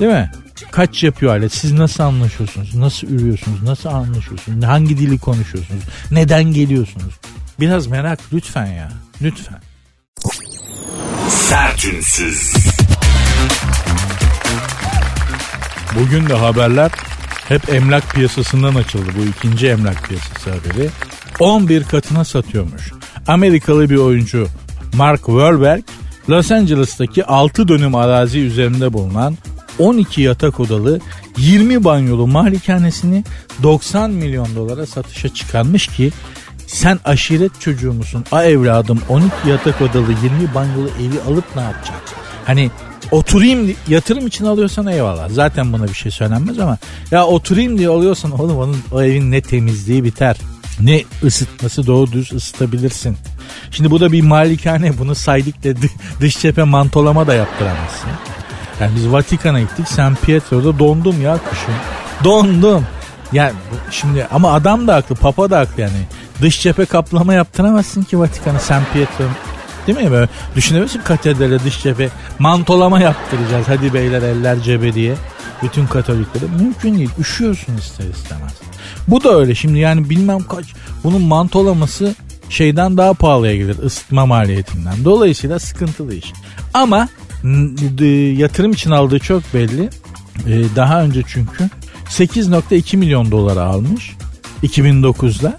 Değil 0.00 0.12
mi? 0.12 0.30
Kaç 0.70 1.04
yapıyor 1.04 1.32
alet? 1.32 1.52
Siz 1.54 1.72
nasıl 1.72 2.02
anlaşıyorsunuz? 2.02 2.74
Nasıl 2.74 3.06
ürüyorsunuz? 3.08 3.62
Nasıl 3.62 3.88
anlaşıyorsunuz? 3.88 4.64
Hangi 4.64 4.98
dili 4.98 5.18
konuşuyorsunuz? 5.18 5.82
Neden 6.10 6.44
geliyorsunuz? 6.44 7.14
Biraz 7.60 7.86
merak 7.86 8.18
lütfen 8.32 8.66
ya. 8.66 8.88
Lütfen. 9.22 9.60
Sertünsüz. 11.28 12.54
Bugün 16.00 16.28
de 16.28 16.34
haberler 16.34 16.90
hep 17.48 17.68
emlak 17.74 18.14
piyasasından 18.14 18.74
açıldı. 18.74 19.10
Bu 19.18 19.24
ikinci 19.24 19.68
emlak 19.68 20.08
piyasası 20.08 20.50
haberi. 20.50 20.90
11 21.40 21.84
katına 21.84 22.24
satıyormuş. 22.24 22.92
Amerikalı 23.26 23.90
bir 23.90 23.96
oyuncu 23.96 24.48
Mark 24.94 25.26
Wahlberg 25.26 25.82
Los 26.30 26.52
Angeles'taki 26.52 27.24
6 27.24 27.68
dönüm 27.68 27.94
arazi 27.94 28.38
üzerinde 28.38 28.92
bulunan 28.92 29.36
12 29.78 30.22
yatak 30.22 30.60
odalı 30.60 31.00
20 31.38 31.84
banyolu 31.84 32.26
malikanesini 32.26 33.24
90 33.62 34.10
milyon 34.10 34.56
dolara 34.56 34.86
satışa 34.86 35.28
çıkarmış 35.28 35.86
ki 35.86 36.12
sen 36.72 37.00
aşiret 37.04 37.60
çocuğu 37.60 37.92
musun? 37.92 38.24
A 38.32 38.44
evladım 38.44 39.00
12 39.08 39.30
yatak 39.48 39.80
odalı 39.80 40.12
20 40.22 40.54
banyolu 40.54 40.88
evi 40.88 41.32
alıp 41.32 41.44
ne 41.56 41.62
yapacaksın? 41.62 42.16
Hani 42.46 42.70
oturayım 43.10 43.76
yatırım 43.88 44.26
için 44.26 44.44
alıyorsan 44.44 44.86
eyvallah. 44.86 45.28
Zaten 45.28 45.72
buna 45.72 45.84
bir 45.88 45.94
şey 45.94 46.12
söylenmez 46.12 46.58
ama 46.58 46.78
ya 47.10 47.26
oturayım 47.26 47.78
diye 47.78 47.88
alıyorsan 47.88 48.40
oğlum 48.40 48.58
onun 48.58 48.76
o 48.92 49.02
evin 49.02 49.32
ne 49.32 49.40
temizliği 49.40 50.04
biter. 50.04 50.36
Ne 50.80 51.02
ısıtması 51.24 51.86
doğru 51.86 52.12
düz 52.12 52.32
ısıtabilirsin. 52.32 53.16
Şimdi 53.70 53.90
bu 53.90 54.00
da 54.00 54.12
bir 54.12 54.22
malikane 54.22 54.98
bunu 54.98 55.14
saydık 55.14 55.64
da 55.64 55.68
dış 56.20 56.38
cephe 56.38 56.62
mantolama 56.62 57.26
da 57.26 57.34
yaptıramazsın. 57.34 58.10
Yani 58.80 58.92
biz 58.96 59.12
Vatikan'a 59.12 59.60
gittik 59.60 59.88
San 59.88 60.14
Pietro'da 60.14 60.78
dondum 60.78 61.22
ya 61.22 61.38
kışın. 61.50 61.74
Dondum. 62.24 62.86
Yani 63.32 63.52
şimdi 63.90 64.26
ama 64.30 64.52
adam 64.52 64.88
da 64.88 64.94
haklı 64.94 65.14
papa 65.14 65.50
da 65.50 65.58
haklı 65.58 65.82
yani. 65.82 66.06
Dış 66.42 66.62
cephe 66.62 66.84
kaplama 66.84 67.34
yaptıramazsın 67.34 68.02
ki 68.02 68.18
Vatikan'a 68.18 68.58
San 68.58 68.82
Pietro. 68.92 69.24
Değil 69.86 69.98
mi 69.98 70.10
böyle? 70.10 70.28
Düşünebilirsin 70.56 71.00
katedrale 71.00 71.64
dış 71.64 71.82
cephe 71.82 72.08
mantolama 72.38 73.00
yaptıracağız. 73.00 73.68
Hadi 73.68 73.94
beyler 73.94 74.22
eller 74.22 74.60
cebe 74.60 74.94
diye. 74.94 75.14
Bütün 75.62 75.86
Katoliklere 75.86 76.44
mümkün 76.60 76.98
değil. 76.98 77.10
Üşüyorsun 77.18 77.76
ister 77.76 78.04
istemez. 78.04 78.52
Bu 79.08 79.24
da 79.24 79.38
öyle 79.38 79.54
şimdi 79.54 79.78
yani 79.78 80.10
bilmem 80.10 80.40
kaç. 80.40 80.64
Bunun 81.04 81.22
mantolaması 81.22 82.14
şeyden 82.48 82.96
daha 82.96 83.14
pahalıya 83.14 83.56
gelir 83.56 83.78
ısıtma 83.78 84.26
maliyetinden. 84.26 84.94
Dolayısıyla 85.04 85.58
sıkıntılı 85.58 86.14
iş. 86.14 86.32
Ama 86.74 87.08
yatırım 88.36 88.72
için 88.72 88.90
aldığı 88.90 89.18
çok 89.18 89.42
belli. 89.54 89.90
Ee, 90.46 90.64
daha 90.76 91.02
önce 91.02 91.22
çünkü 91.26 91.70
8.2 92.06 92.96
milyon 92.96 93.30
dolara 93.30 93.62
almış 93.62 94.12
2009'da 94.62 95.58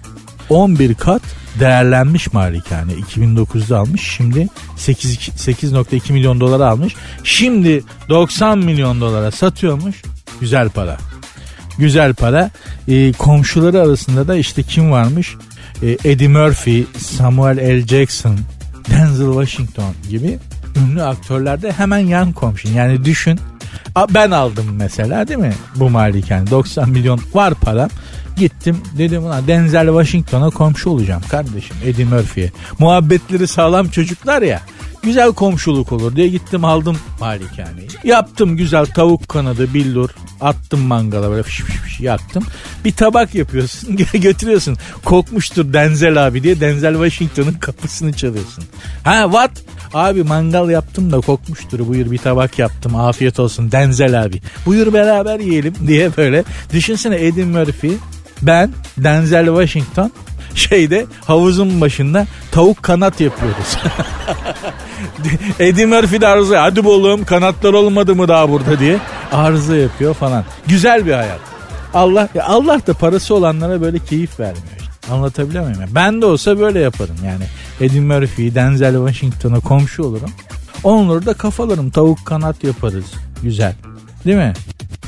11 0.54 0.94
kat 0.94 1.22
değerlenmiş 1.60 2.34
malikane. 2.34 2.94
2009'da 2.94 3.80
almış 3.80 4.02
şimdi 4.02 4.48
8 4.78 5.18
8.2 5.18 6.14
milyon 6.14 6.40
dolara 6.40 6.70
almış. 6.70 6.96
Şimdi 7.24 7.84
90 8.10 8.60
milyon 8.60 9.02
dolara 9.02 9.32
satıyormuş. 9.32 10.02
Güzel 10.40 10.70
para. 10.70 10.98
Güzel 11.78 12.14
para. 12.14 12.52
Ee, 12.88 13.12
komşuları 13.12 13.82
arasında 13.82 14.28
da 14.28 14.36
işte 14.36 14.64
kim 14.64 14.92
varmış? 14.92 15.36
Ee, 15.84 15.98
Eddie 16.04 16.28
Murphy 16.28 16.86
Samuel 16.98 17.58
L. 17.58 17.88
Jackson 17.88 18.40
Denzel 18.90 19.46
Washington 19.46 19.94
gibi 20.10 20.40
ünlü 20.76 21.04
aktörler 21.04 21.62
de 21.62 21.72
hemen 21.72 22.00
yan 22.00 22.34
komşun 22.34 22.74
yani 22.74 23.06
düşün 23.06 23.40
ben 24.14 24.32
aldım 24.32 24.66
mesela 24.78 25.28
değil 25.28 25.40
mi 25.40 25.54
bu 25.76 25.90
malikane? 25.90 26.50
90 26.50 26.90
milyon 26.90 27.20
var 27.34 27.54
param 27.54 27.90
Gittim 28.38 28.78
dedim 28.98 29.26
ona 29.26 29.48
Denzel 29.48 29.88
Washington'a 29.88 30.50
komşu 30.50 30.90
olacağım 30.90 31.22
kardeşim 31.30 31.76
Eddie 31.86 32.06
Murphy'ye. 32.06 32.52
Muhabbetleri 32.80 33.48
sağlam 33.48 33.90
çocuklar 33.90 34.42
ya. 34.42 34.62
Güzel 35.04 35.32
komşuluk 35.32 35.92
olur 35.92 36.16
diye 36.16 36.28
gittim 36.28 36.66
aldım 36.66 36.98
malikaneyi. 37.20 37.88
Yaptım 38.04 38.58
güzel 38.58 38.86
tavuk 38.86 39.30
kanadı 39.30 39.74
billur. 39.74 40.10
Attım 40.42 40.80
mangala 40.80 41.30
böyle 41.30 41.44
fış 41.44 41.60
fış 41.62 41.76
fış 41.76 42.00
yaktım. 42.00 42.44
Bir 42.86 42.92
tabak 42.92 43.36
yapıyorsun 43.36 43.96
götürüyorsun. 44.14 44.78
Kokmuştur 45.06 45.74
Denzel 45.74 46.28
abi 46.28 46.44
diye 46.44 46.60
Denzel 46.60 46.94
Washington'ın 46.94 47.54
kapısını 47.54 48.14
çalıyorsun. 48.14 48.64
Ha 49.04 49.24
what? 49.24 49.52
Abi 49.94 50.24
mangal 50.24 50.70
yaptım 50.70 51.12
da 51.12 51.22
kokmuştur 51.22 51.88
buyur 51.88 52.12
bir 52.12 52.18
tabak 52.18 52.60
yaptım 52.60 52.96
afiyet 52.96 53.40
olsun 53.40 53.72
Denzel 53.72 54.24
abi. 54.24 54.42
Buyur 54.66 54.94
beraber 54.94 55.40
yiyelim 55.40 55.74
diye 55.88 56.18
böyle. 56.18 56.44
Düşünsene 56.74 57.16
Eddie 57.16 57.46
Murphy 57.46 57.94
ben 58.46 58.72
Denzel 58.98 59.46
Washington 59.46 60.12
şeyde 60.56 61.06
havuzun 61.26 61.82
başında 61.82 62.28
tavuk 62.52 62.84
kanat 62.84 63.22
yapıyoruz. 63.22 63.78
Eddie 65.60 65.86
Murphy 65.86 66.22
de 66.22 66.28
arıza 66.28 66.62
hadi 66.64 66.80
oğlum 66.80 67.26
kanatlar 67.26 67.74
olmadı 67.74 68.16
mı 68.16 68.28
daha 68.28 68.50
burada 68.50 68.80
diye 68.80 69.00
arıza 69.32 69.76
yapıyor 69.76 70.14
falan. 70.14 70.44
Güzel 70.68 71.06
bir 71.06 71.14
hayat. 71.14 71.40
Allah 71.94 72.30
Allah 72.44 72.88
da 72.88 72.94
parası 72.94 73.36
olanlara 73.36 73.82
böyle 73.82 74.00
keyif 74.00 74.40
vermiyor. 74.40 74.84
Anlatabiliyor 75.12 75.64
muyum? 75.64 75.80
Ben 75.96 76.22
de 76.22 76.26
olsa 76.26 76.60
böyle 76.60 76.80
yaparım 76.80 77.16
yani. 77.26 77.44
Eddie 77.82 78.02
Murphy, 78.02 78.56
Denzel 78.56 78.96
Washington'a 78.96 79.60
komşu 79.60 80.04
olurum. 80.04 80.30
Onları 80.84 81.26
da 81.26 81.34
kafalarım. 81.34 81.90
Tavuk 81.90 82.26
kanat 82.26 82.64
yaparız. 82.64 83.06
Güzel. 83.44 83.76
Değil 84.26 84.38
mi? 84.38 84.54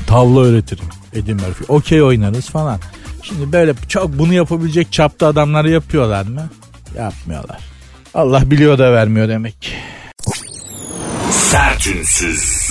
Tavla 0.06 0.40
öğretirim. 0.40 0.84
Eddie 1.12 1.34
Murphy. 1.34 1.66
Okey 1.68 2.02
oynarız 2.02 2.46
falan. 2.50 2.80
Şimdi 3.28 3.52
böyle 3.52 3.74
çok 3.88 4.18
bunu 4.18 4.34
yapabilecek 4.34 4.92
çapta 4.92 5.26
adamları 5.26 5.70
yapıyorlar 5.70 6.26
mı? 6.26 6.48
Yapmıyorlar. 6.98 7.58
Allah 8.14 8.50
biliyor 8.50 8.78
da 8.78 8.92
vermiyor 8.92 9.28
demek 9.28 9.62
ki. 9.62 9.70
Sertünsüz. 11.30 12.70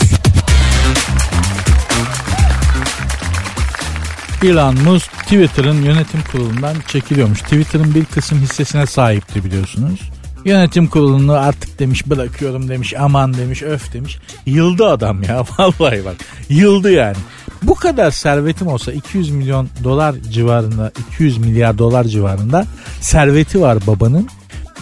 Elon 4.43 4.75
Musk 4.83 5.11
Twitter'ın 5.11 5.81
yönetim 5.81 6.21
kurulundan 6.31 6.75
çekiliyormuş. 6.87 7.41
Twitter'ın 7.41 7.95
bir 7.95 8.05
kısım 8.05 8.39
hissesine 8.39 8.85
sahipti 8.85 9.43
biliyorsunuz. 9.43 9.99
Yönetim 10.45 10.87
kurulunu 10.87 11.33
artık 11.33 11.79
demiş 11.79 12.07
bırakıyorum 12.09 12.69
demiş 12.69 12.93
aman 12.99 13.33
demiş 13.33 13.63
öf 13.63 13.93
demiş. 13.93 14.17
Yıldı 14.45 14.85
adam 14.85 15.23
ya 15.23 15.43
vallahi 15.59 16.05
bak 16.05 16.15
yıldı 16.49 16.91
yani. 16.91 17.17
Bu 17.67 17.75
kadar 17.75 18.11
servetim 18.11 18.67
olsa 18.67 18.91
200 18.91 19.29
milyon 19.29 19.69
dolar 19.83 20.15
civarında 20.31 20.91
200 21.11 21.37
milyar 21.37 21.77
dolar 21.77 22.03
civarında 22.03 22.65
serveti 23.01 23.61
var 23.61 23.77
babanın. 23.87 24.29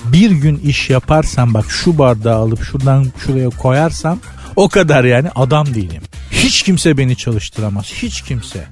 Bir 0.05 0.31
gün 0.31 0.57
iş 0.57 0.89
yaparsam 0.89 1.53
bak 1.53 1.65
şu 1.69 1.97
bardağı 1.97 2.35
alıp 2.35 2.63
şuradan 2.63 3.05
şuraya 3.25 3.49
koyarsam 3.49 4.19
o 4.55 4.69
kadar 4.69 5.03
yani 5.03 5.29
adam 5.35 5.73
değilim. 5.73 6.01
Hiç 6.31 6.63
kimse 6.63 6.97
beni 6.97 7.15
çalıştıramaz. 7.15 7.85
Hiç 7.85 8.21
kimse. 8.21 8.67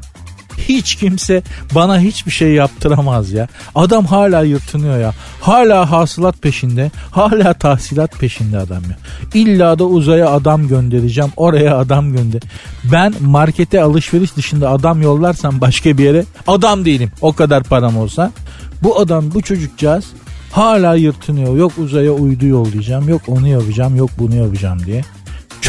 Hiç 0.58 0.96
kimse 0.96 1.44
bana 1.76 2.00
hiçbir 2.00 2.32
şey 2.32 2.52
yaptıramaz 2.52 3.32
ya. 3.32 3.48
Adam 3.76 4.06
hala 4.06 4.44
yırtınıyor 4.44 5.00
ya. 5.00 5.14
Hala 5.42 5.92
hasılat 5.92 6.42
peşinde. 6.42 6.92
Hala 7.12 7.54
tahsilat 7.54 8.20
peşinde 8.20 8.58
adam 8.58 8.84
ya. 8.84 8.98
İlla 9.34 9.80
da 9.80 9.86
uzaya 9.86 10.30
adam 10.30 10.68
göndereceğim. 10.68 11.32
Oraya 11.38 11.78
adam 11.78 12.14
gönder. 12.14 12.42
Ben 12.84 13.14
markete 13.22 13.82
alışveriş 13.82 14.36
dışında 14.36 14.70
adam 14.70 15.02
yollarsam 15.02 15.62
başka 15.62 15.98
bir 15.98 16.04
yere 16.04 16.26
adam 16.48 16.86
değilim. 16.86 17.12
O 17.22 17.34
kadar 17.34 17.64
param 17.64 17.98
olsa. 17.98 18.32
Bu 18.84 19.00
adam 19.00 19.32
bu 19.34 19.42
çocukcağız 19.42 20.06
hala 20.52 20.96
yırtınıyor. 20.96 21.58
Yok 21.58 21.72
uzaya 21.78 22.12
uydu 22.12 22.46
yollayacağım. 22.46 23.10
Yok 23.10 23.22
onu 23.28 23.48
yapacağım. 23.48 23.96
Yok 23.96 24.10
bunu 24.20 24.36
yapacağım 24.36 24.80
diye. 24.86 25.02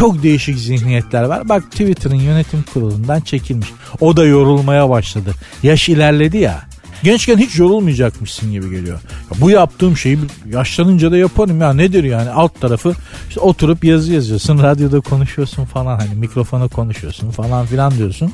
Çok 0.03 0.23
değişik 0.23 0.59
zihniyetler 0.59 1.23
var. 1.23 1.49
Bak 1.49 1.71
Twitter'ın 1.71 2.15
yönetim 2.15 2.65
kurulundan 2.75 3.21
çekilmiş. 3.21 3.69
O 4.01 4.17
da 4.17 4.25
yorulmaya 4.25 4.91
başladı. 4.91 5.35
Yaş 5.63 5.89
ilerledi 5.89 6.39
ya. 6.39 6.63
Gençken 7.03 7.39
hiç 7.39 7.59
yorulmayacakmışsın 7.59 8.53
gibi 8.53 8.71
geliyor. 8.71 9.01
Ya 9.31 9.41
bu 9.41 9.51
yaptığım 9.51 9.97
şeyi 9.97 10.19
yaşlanınca 10.51 11.13
da 11.13 11.17
yaparım 11.17 11.61
ya 11.61 11.73
nedir 11.73 12.05
yani 12.05 12.31
alt 12.31 12.61
tarafı 12.61 12.95
işte 13.29 13.41
oturup 13.41 13.85
yazı 13.85 14.13
yazıyorsun 14.13 14.63
radyoda 14.63 15.01
konuşuyorsun 15.01 15.65
falan 15.65 15.99
hani 15.99 16.15
mikrofona 16.15 16.69
konuşuyorsun 16.69 17.31
falan 17.31 17.67
filan 17.67 17.99
diyorsun. 17.99 18.33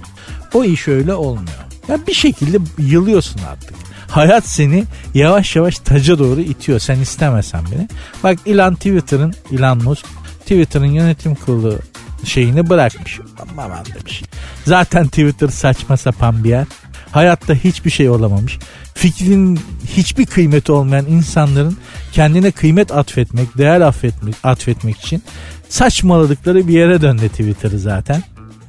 O 0.54 0.64
iş 0.64 0.88
öyle 0.88 1.14
olmuyor. 1.14 1.64
Ya 1.88 1.98
bir 2.07 2.14
şekilde 2.14 2.59
yılıyorsun 2.78 3.40
artık. 3.52 3.74
Hayat 4.09 4.46
seni 4.46 4.85
yavaş 5.14 5.57
yavaş 5.57 5.78
taca 5.78 6.18
doğru 6.18 6.40
itiyor 6.40 6.78
sen 6.78 7.00
istemesen 7.00 7.66
bile. 7.66 7.88
Bak 8.24 8.38
Elon 8.46 8.74
Twitter'ın 8.74 9.35
Elon 9.52 9.85
Musk 9.85 10.07
Twitter'ın 10.48 10.87
yönetim 10.87 11.34
kurulu 11.34 11.78
şeyini 12.24 12.70
bırakmış. 12.70 13.20
Aman 13.58 13.84
demiş. 13.94 14.22
Zaten 14.64 15.06
Twitter 15.06 15.48
saçma 15.48 15.96
sapan 15.96 16.44
bir 16.44 16.48
yer. 16.48 16.66
Hayatta 17.12 17.54
hiçbir 17.54 17.90
şey 17.90 18.11
olamamış. 18.11 18.58
Fikrin 18.94 19.61
hiçbir 19.87 20.26
kıymeti 20.26 20.72
olmayan 20.72 21.06
insanların 21.06 21.76
kendine 22.12 22.50
kıymet 22.50 22.92
atfetmek, 22.92 23.58
değer 23.58 23.80
affetmek, 23.80 24.34
atfetmek 24.42 25.00
için 25.00 25.22
saçmaladıkları 25.68 26.68
bir 26.68 26.72
yere 26.72 27.02
döndü 27.02 27.28
Twitter'ı 27.28 27.78
zaten. 27.78 28.22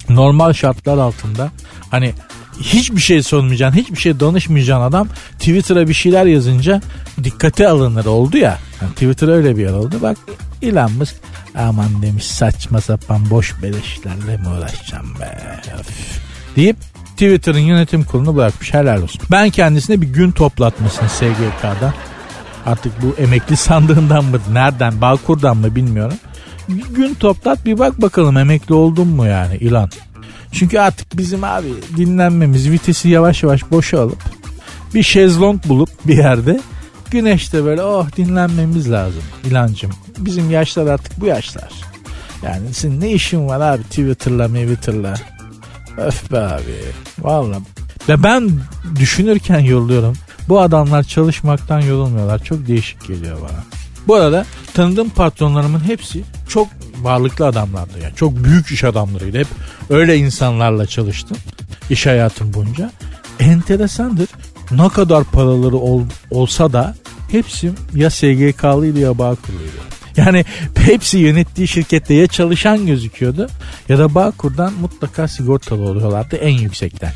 Normal 0.09 0.53
şartlar 0.53 0.97
altında 0.97 1.51
hani 1.91 2.13
hiçbir 2.61 3.01
şey 3.01 3.23
sormayacaksın, 3.23 3.79
hiçbir 3.79 3.95
şey 3.95 4.19
danışmayacaksın 4.19 4.83
adam 4.83 5.07
Twitter'a 5.39 5.87
bir 5.87 5.93
şeyler 5.93 6.25
yazınca 6.25 6.81
dikkate 7.23 7.67
alınır 7.67 8.05
oldu 8.05 8.37
ya. 8.37 8.57
Yani 8.81 8.93
Twitter 8.93 9.27
öyle 9.27 9.57
bir 9.57 9.61
yer 9.61 9.73
oldu. 9.73 9.95
Bak 10.01 10.17
Elon 10.61 10.91
Musk 10.91 11.15
aman 11.55 12.01
demiş 12.01 12.25
saçma 12.25 12.81
sapan 12.81 13.29
boş 13.29 13.61
beleşlerle 13.63 14.37
mi 14.37 14.47
uğraşacağım 14.47 15.19
be 15.19 15.59
Öf. 15.79 15.87
deyip 16.55 16.77
Twitter'ın 17.11 17.59
yönetim 17.59 18.03
kurulunu 18.03 18.35
bırakmış 18.35 18.73
helal 18.73 19.01
olsun. 19.01 19.21
Ben 19.31 19.49
kendisine 19.49 20.01
bir 20.01 20.07
gün 20.07 20.31
toplatmasını 20.31 21.09
SGK'dan 21.09 21.93
artık 22.65 23.01
bu 23.01 23.21
emekli 23.21 23.57
sandığından 23.57 24.25
mı 24.25 24.37
nereden 24.51 25.01
Bağkur'dan 25.01 25.57
mı 25.57 25.75
bilmiyorum. 25.75 26.17
Bir 26.69 26.95
gün 26.95 27.13
toplat 27.13 27.65
bir 27.65 27.79
bak 27.79 28.01
bakalım 28.01 28.37
emekli 28.37 28.73
oldun 28.73 29.07
mu 29.07 29.25
yani 29.25 29.55
ilan. 29.57 29.89
Çünkü 30.51 30.79
artık 30.79 31.17
bizim 31.17 31.43
abi 31.43 31.67
dinlenmemiz 31.97 32.71
vitesi 32.71 33.09
yavaş 33.09 33.43
yavaş 33.43 33.71
boşalıp 33.71 34.17
bir 34.93 35.03
şezlong 35.03 35.63
bulup 35.65 35.89
bir 36.07 36.17
yerde 36.17 36.61
güneşte 37.11 37.65
böyle 37.65 37.83
oh 37.83 38.07
dinlenmemiz 38.17 38.91
lazım 38.91 39.23
ilancım. 39.45 39.91
Bizim 40.17 40.51
yaşlar 40.51 40.87
artık 40.87 41.21
bu 41.21 41.25
yaşlar. 41.25 41.71
Yani 42.43 42.73
senin 42.73 43.01
ne 43.01 43.11
işin 43.11 43.47
var 43.47 43.61
abi 43.61 43.83
Twitter'la 43.83 44.47
Twitter'la. 44.47 45.13
Öf 45.97 46.31
be 46.31 46.39
abi. 46.39 46.75
Vallahi. 47.19 47.59
Ve 48.09 48.23
ben 48.23 48.51
düşünürken 48.99 49.59
yolluyorum. 49.59 50.15
Bu 50.49 50.59
adamlar 50.59 51.03
çalışmaktan 51.03 51.79
yorulmuyorlar. 51.79 52.43
Çok 52.43 52.67
değişik 52.67 53.07
geliyor 53.07 53.37
bana. 53.41 53.63
Bu 54.07 54.15
arada 54.15 54.45
tanıdığım 54.73 55.09
patronlarımın 55.09 55.79
hepsi 55.79 56.23
çok 56.49 56.67
varlıklı 57.01 57.45
adamlardı. 57.47 57.99
Yani 58.03 58.15
çok 58.15 58.43
büyük 58.43 58.71
iş 58.71 58.83
adamlarıydı. 58.83 59.39
Hep 59.39 59.47
öyle 59.89 60.17
insanlarla 60.17 60.85
çalıştım 60.85 61.37
iş 61.89 62.05
hayatım 62.05 62.53
boyunca. 62.53 62.91
Enteresandır. 63.39 64.27
Ne 64.71 64.89
kadar 64.89 65.23
paraları 65.23 65.77
ol, 65.77 66.03
olsa 66.31 66.73
da 66.73 66.95
hepsi 67.31 67.71
ya 67.95 68.09
SGK'lıydı 68.09 68.99
ya 68.99 69.17
Bağkur'luydu. 69.17 69.79
Yani 70.17 70.45
hepsi 70.75 71.17
yönettiği 71.17 71.67
şirkette 71.67 72.13
ya 72.13 72.27
çalışan 72.27 72.85
gözüküyordu 72.85 73.49
ya 73.89 73.99
da 73.99 74.15
Bağkur'dan 74.15 74.73
mutlaka 74.73 75.27
sigortalı 75.27 75.81
oluyorlardı 75.81 76.35
en 76.35 76.57
yüksekten. 76.57 77.11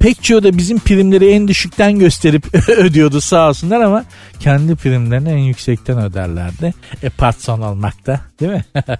Pek 0.00 0.22
çoğu 0.22 0.42
da 0.42 0.58
bizim 0.58 0.78
primleri 0.78 1.30
en 1.30 1.48
düşükten 1.48 1.98
gösterip 1.98 2.54
ödüyordu 2.68 3.20
sağ 3.20 3.48
olsunlar 3.48 3.80
ama 3.80 4.04
kendi 4.40 4.76
primlerini 4.76 5.28
en 5.28 5.38
yüksekten 5.38 5.98
öderlerdi. 5.98 6.74
E 7.02 7.08
patron 7.08 7.60
olmak 7.60 8.06
da 8.06 8.20
değil 8.40 8.52
mi? 8.52 8.64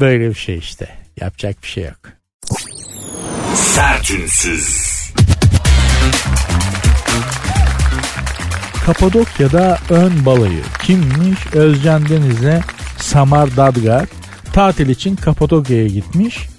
Böyle 0.00 0.28
bir 0.28 0.34
şey 0.34 0.58
işte. 0.58 0.88
Yapacak 1.20 1.62
bir 1.62 1.68
şey 1.68 1.84
yok. 1.84 1.98
Sertünsüz. 3.54 4.90
Kapadokya'da 8.86 9.78
ön 9.90 10.26
balayı 10.26 10.62
kimmiş? 10.82 11.38
Özcan 11.54 12.08
Deniz'le 12.08 12.62
Samar 12.98 13.56
Dadgar 13.56 14.06
tatil 14.52 14.88
için 14.88 15.16
Kapadokya'ya 15.16 15.86
gitmiş. 15.86 16.49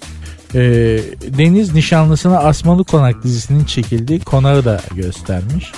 Ee, 0.54 1.00
Deniz 1.38 1.74
nişanlısına 1.74 2.38
Asmalı 2.38 2.84
Konak 2.84 3.22
dizisinin 3.22 3.64
çekildiği 3.64 4.20
konağı 4.20 4.64
da 4.64 4.80
göstermiş. 4.94 5.72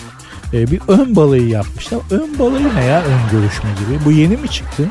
Ee, 0.52 0.70
bir 0.70 0.80
ön 0.88 1.16
balayı 1.16 1.48
yapmışlar. 1.48 2.00
Ön 2.10 2.38
balayı 2.38 2.74
ne 2.74 2.84
ya 2.84 3.02
ön 3.02 3.38
görüşme 3.38 3.70
gibi? 3.70 4.04
Bu 4.04 4.12
yeni 4.12 4.36
mi 4.36 4.48
çıktı? 4.48 4.88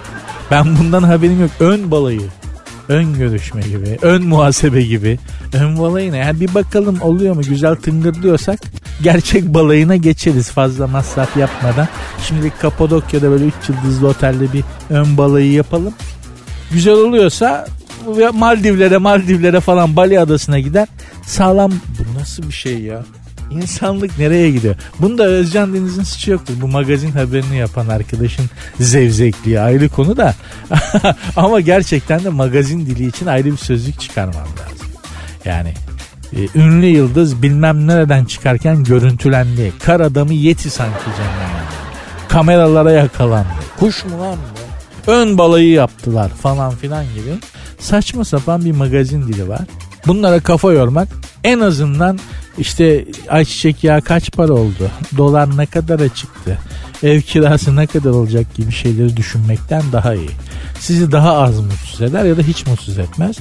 Ben 0.51 0.77
bundan 0.77 1.03
haberim 1.03 1.41
yok. 1.41 1.51
Ön 1.59 1.91
balayı. 1.91 2.21
Ön 2.89 3.13
görüşme 3.13 3.61
gibi, 3.61 3.97
ön 4.01 4.23
muhasebe 4.23 4.81
gibi. 4.81 5.19
Ön 5.53 5.79
balayı 5.79 6.11
ne? 6.11 6.17
Yani 6.17 6.39
bir 6.39 6.53
bakalım 6.53 7.01
oluyor 7.01 7.35
mu? 7.35 7.41
Güzel 7.41 7.75
tıngırdıyorsak 7.75 8.59
gerçek 9.03 9.53
balayına 9.53 9.95
geçeriz 9.95 10.51
fazla 10.51 10.87
masraf 10.87 11.37
yapmadan. 11.37 11.87
Şimdi 12.27 12.49
Kapadokya'da 12.49 13.29
böyle 13.31 13.45
3 13.45 13.53
yıldızlı 13.69 14.07
otelde 14.07 14.53
bir 14.53 14.63
ön 14.89 15.17
balayı 15.17 15.51
yapalım. 15.51 15.93
Güzel 16.71 16.93
oluyorsa 16.93 17.67
Maldivlere 18.33 18.97
Maldivlere 18.97 19.59
falan 19.59 19.95
Bali 19.95 20.19
adasına 20.19 20.59
gider. 20.59 20.87
Sağlam 21.25 21.71
bu 21.71 22.19
nasıl 22.19 22.43
bir 22.43 22.53
şey 22.53 22.81
ya? 22.81 23.03
İnsanlık 23.51 24.19
nereye 24.19 24.51
gidiyor? 24.51 24.75
Bunda 24.99 25.23
Özcan 25.23 25.73
Deniz'in 25.73 26.03
suçu 26.03 26.31
yoktur. 26.31 26.53
Bu 26.61 26.67
magazin 26.67 27.11
haberini 27.11 27.57
yapan 27.57 27.87
arkadaşın 27.87 28.45
zevzekliği 28.79 29.59
ayrı 29.59 29.89
konu 29.89 30.17
da. 30.17 30.35
Ama 31.35 31.59
gerçekten 31.59 32.23
de 32.23 32.29
magazin 32.29 32.85
dili 32.85 33.07
için 33.07 33.25
ayrı 33.25 33.45
bir 33.45 33.57
sözlük 33.57 33.99
çıkarmam 33.99 34.35
lazım. 34.35 34.87
Yani 35.45 35.73
e, 36.35 36.59
ünlü 36.59 36.85
yıldız 36.85 37.41
bilmem 37.41 37.87
nereden 37.87 38.25
çıkarken 38.25 38.83
görüntülendi. 38.83 39.73
Kar 39.85 39.99
adamı 39.99 40.33
yeti 40.33 40.69
sanki 40.69 41.03
canlandı. 41.05 41.63
Kameralara 42.29 42.91
yakalandı. 42.91 43.47
Kuş 43.80 44.05
mu 44.05 44.19
lan 44.19 44.36
bu? 44.36 44.63
Ön 45.11 45.38
balayı 45.38 45.69
yaptılar 45.69 46.30
falan 46.30 46.75
filan 46.75 47.05
gibi. 47.05 47.32
Saçma 47.84 48.25
sapan 48.25 48.65
bir 48.65 48.71
magazin 48.71 49.27
dili 49.27 49.49
var. 49.49 49.61
Bunlara 50.07 50.39
kafa 50.39 50.73
yormak 50.73 51.07
en 51.43 51.59
azından 51.59 52.19
işte 52.57 53.05
ayçiçek 53.29 53.84
yağı 53.84 54.01
kaç 54.01 54.31
para 54.31 54.53
oldu? 54.53 54.91
Dolar 55.17 55.57
ne 55.57 55.65
kadara 55.65 56.09
çıktı? 56.09 56.59
Ev 57.03 57.21
kirası 57.21 57.75
ne 57.75 57.88
kadar 57.88 58.09
olacak 58.09 58.55
gibi 58.55 58.71
şeyleri 58.71 59.17
düşünmekten 59.17 59.84
daha 59.91 60.13
iyi. 60.15 60.29
Sizi 60.79 61.11
daha 61.11 61.38
az 61.38 61.59
mutsuz 61.59 62.01
eder 62.01 62.25
ya 62.25 62.38
da 62.38 62.41
hiç 62.41 62.67
mutsuz 62.67 62.99
etmez. 62.99 63.38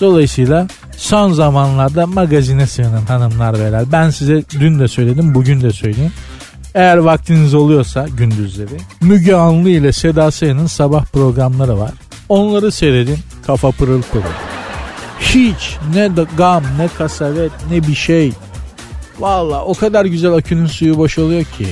Dolayısıyla 0.00 0.66
son 0.96 1.32
zamanlarda 1.32 2.06
magazine 2.06 2.66
sığının 2.66 3.06
hanımlar 3.06 3.54
beyler. 3.54 3.84
Ben 3.92 4.10
size 4.10 4.42
dün 4.60 4.78
de 4.78 4.88
söyledim 4.88 5.34
bugün 5.34 5.60
de 5.60 5.70
söyleyeyim. 5.70 6.12
Eğer 6.74 6.96
vaktiniz 6.96 7.54
oluyorsa 7.54 8.06
gündüzleri 8.08 8.76
Müge 9.00 9.34
Anlı 9.34 9.70
ile 9.70 9.92
Seda 9.92 10.30
Sayan'ın 10.30 10.66
sabah 10.66 11.04
programları 11.04 11.78
var. 11.78 11.92
Onları 12.28 12.72
seyredin 12.72 13.18
kafa 13.46 13.70
pırıl 13.70 14.02
pırıl. 14.02 14.24
Hiç 15.20 15.76
ne 15.94 16.16
de 16.16 16.26
gam 16.36 16.64
ne 16.78 16.88
kasavet 16.88 17.52
ne 17.70 17.86
bir 17.86 17.94
şey. 17.94 18.32
Valla 19.18 19.64
o 19.64 19.74
kadar 19.74 20.04
güzel 20.04 20.32
akünün 20.32 20.66
suyu 20.66 20.98
boşalıyor 20.98 21.44
ki. 21.44 21.66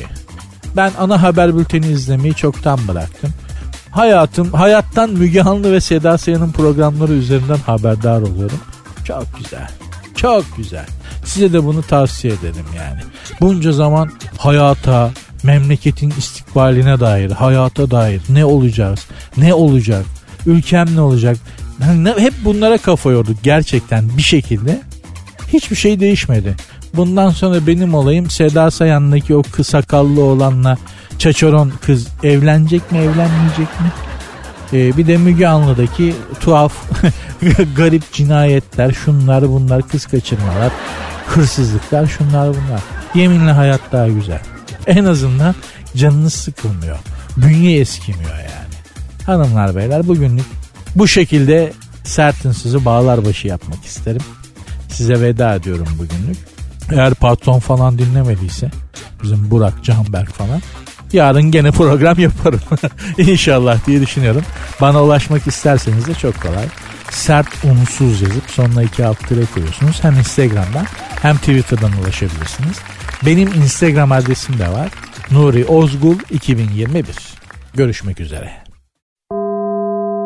Ben 0.77 0.93
ana 0.99 1.23
haber 1.23 1.57
bülteni 1.57 1.87
izlemeyi 1.87 2.35
çoktan 2.35 2.89
bıraktım. 2.89 3.31
Hayatım, 3.91 4.53
hayattan 4.53 5.11
Müge 5.11 5.43
Anlı 5.43 5.73
ve 5.73 5.81
Seda 5.81 6.19
Sayan'ın 6.19 6.53
programları 6.53 7.13
üzerinden 7.13 7.57
haberdar 7.57 8.21
oluyorum. 8.21 8.59
Çok 9.05 9.27
güzel. 9.39 9.69
Çok 10.17 10.57
güzel. 10.57 10.87
Size 11.25 11.53
de 11.53 11.65
bunu 11.65 11.83
tavsiye 11.83 12.33
ederim 12.33 12.67
yani. 12.77 13.01
Bunca 13.41 13.73
zaman 13.73 14.11
hayata, 14.39 15.11
memleketin 15.43 16.11
istikbaline 16.19 17.01
dair, 17.01 17.31
hayata 17.31 17.91
dair 17.91 18.23
ne 18.29 18.45
olacağız, 18.45 19.07
ne 19.37 19.55
olacak, 19.55 20.05
ülkem 20.47 20.97
ne 20.97 21.01
olacak. 21.01 21.37
Hep 22.17 22.33
bunlara 22.45 22.79
kafa 22.79 23.11
yorduk 23.11 23.37
gerçekten 23.43 24.17
bir 24.17 24.23
şekilde. 24.23 24.81
Hiçbir 25.53 25.77
şey 25.77 26.01
değişmedi. 26.01 26.57
Bundan 26.95 27.31
sonra 27.31 27.67
benim 27.67 27.95
olayım 27.95 28.31
Seda 28.31 28.71
Sayan'daki 28.71 29.35
o 29.35 29.43
kısa 29.43 29.65
sakallı 29.65 30.23
olanla 30.23 30.79
çaçoron 31.19 31.73
kız 31.83 32.09
evlenecek 32.23 32.93
mi 32.93 32.99
evlenmeyecek 32.99 33.59
mi? 33.81 33.93
Ee, 34.73 34.97
bir 34.97 35.07
de 35.07 35.17
Müge 35.17 35.47
Anlı'daki 35.47 36.15
tuhaf 36.41 36.73
garip 37.77 38.13
cinayetler 38.13 38.93
şunlar 38.93 39.49
bunlar 39.49 39.89
kız 39.89 40.07
kaçırmalar 40.07 40.73
hırsızlıklar 41.27 42.07
şunlar 42.07 42.49
bunlar. 42.49 42.81
Yeminle 43.15 43.53
hayat 43.53 43.81
daha 43.93 44.09
güzel. 44.09 44.41
En 44.87 45.05
azından 45.05 45.55
canınız 45.97 46.35
sıkılmıyor. 46.35 46.99
Bünye 47.37 47.81
eskimiyor 47.81 48.31
yani. 48.31 48.64
Hanımlar 49.27 49.77
beyler 49.77 50.09
bugünlük 50.09 50.47
bu 50.97 51.09
şekilde 51.09 51.73
sertinsiz'i 52.05 52.85
bağlar 52.85 53.25
başı 53.25 53.49
yapmak 53.49 53.85
isterim. 53.85 54.23
Size 54.89 55.21
veda 55.21 55.55
ediyorum 55.55 55.89
bugünlük. 55.99 56.39
Eğer 56.93 57.15
patron 57.15 57.59
falan 57.59 57.99
dinlemediyse 57.99 58.71
bizim 59.23 59.51
Burak 59.51 59.85
Canberk 59.85 60.31
falan 60.31 60.61
yarın 61.15 61.43
gene 61.43 61.71
program 61.71 62.19
yaparım. 62.19 62.61
İnşallah 63.19 63.87
diye 63.87 64.01
düşünüyorum. 64.01 64.43
Bana 64.81 65.03
ulaşmak 65.03 65.47
isterseniz 65.47 66.07
de 66.07 66.15
çok 66.15 66.43
kolay. 66.43 66.67
Sert 67.11 67.65
unsuz 67.65 68.23
yazıp 68.23 68.51
sonuna 68.51 68.83
iki 68.83 69.07
alt 69.07 69.29
tire 69.29 69.45
koyuyorsunuz. 69.55 70.05
Hem 70.05 70.19
Instagram'dan 70.19 70.87
hem 71.23 71.37
Twitter'dan 71.37 71.93
ulaşabilirsiniz. 71.93 72.77
Benim 73.27 73.49
Instagram 73.49 74.13
adresim 74.13 74.59
de 74.59 74.69
var. 74.69 74.89
Nuri 75.31 75.65
Ozgul 75.65 76.17
2021. 76.31 77.07
Görüşmek 77.75 78.21
üzere. 78.21 78.64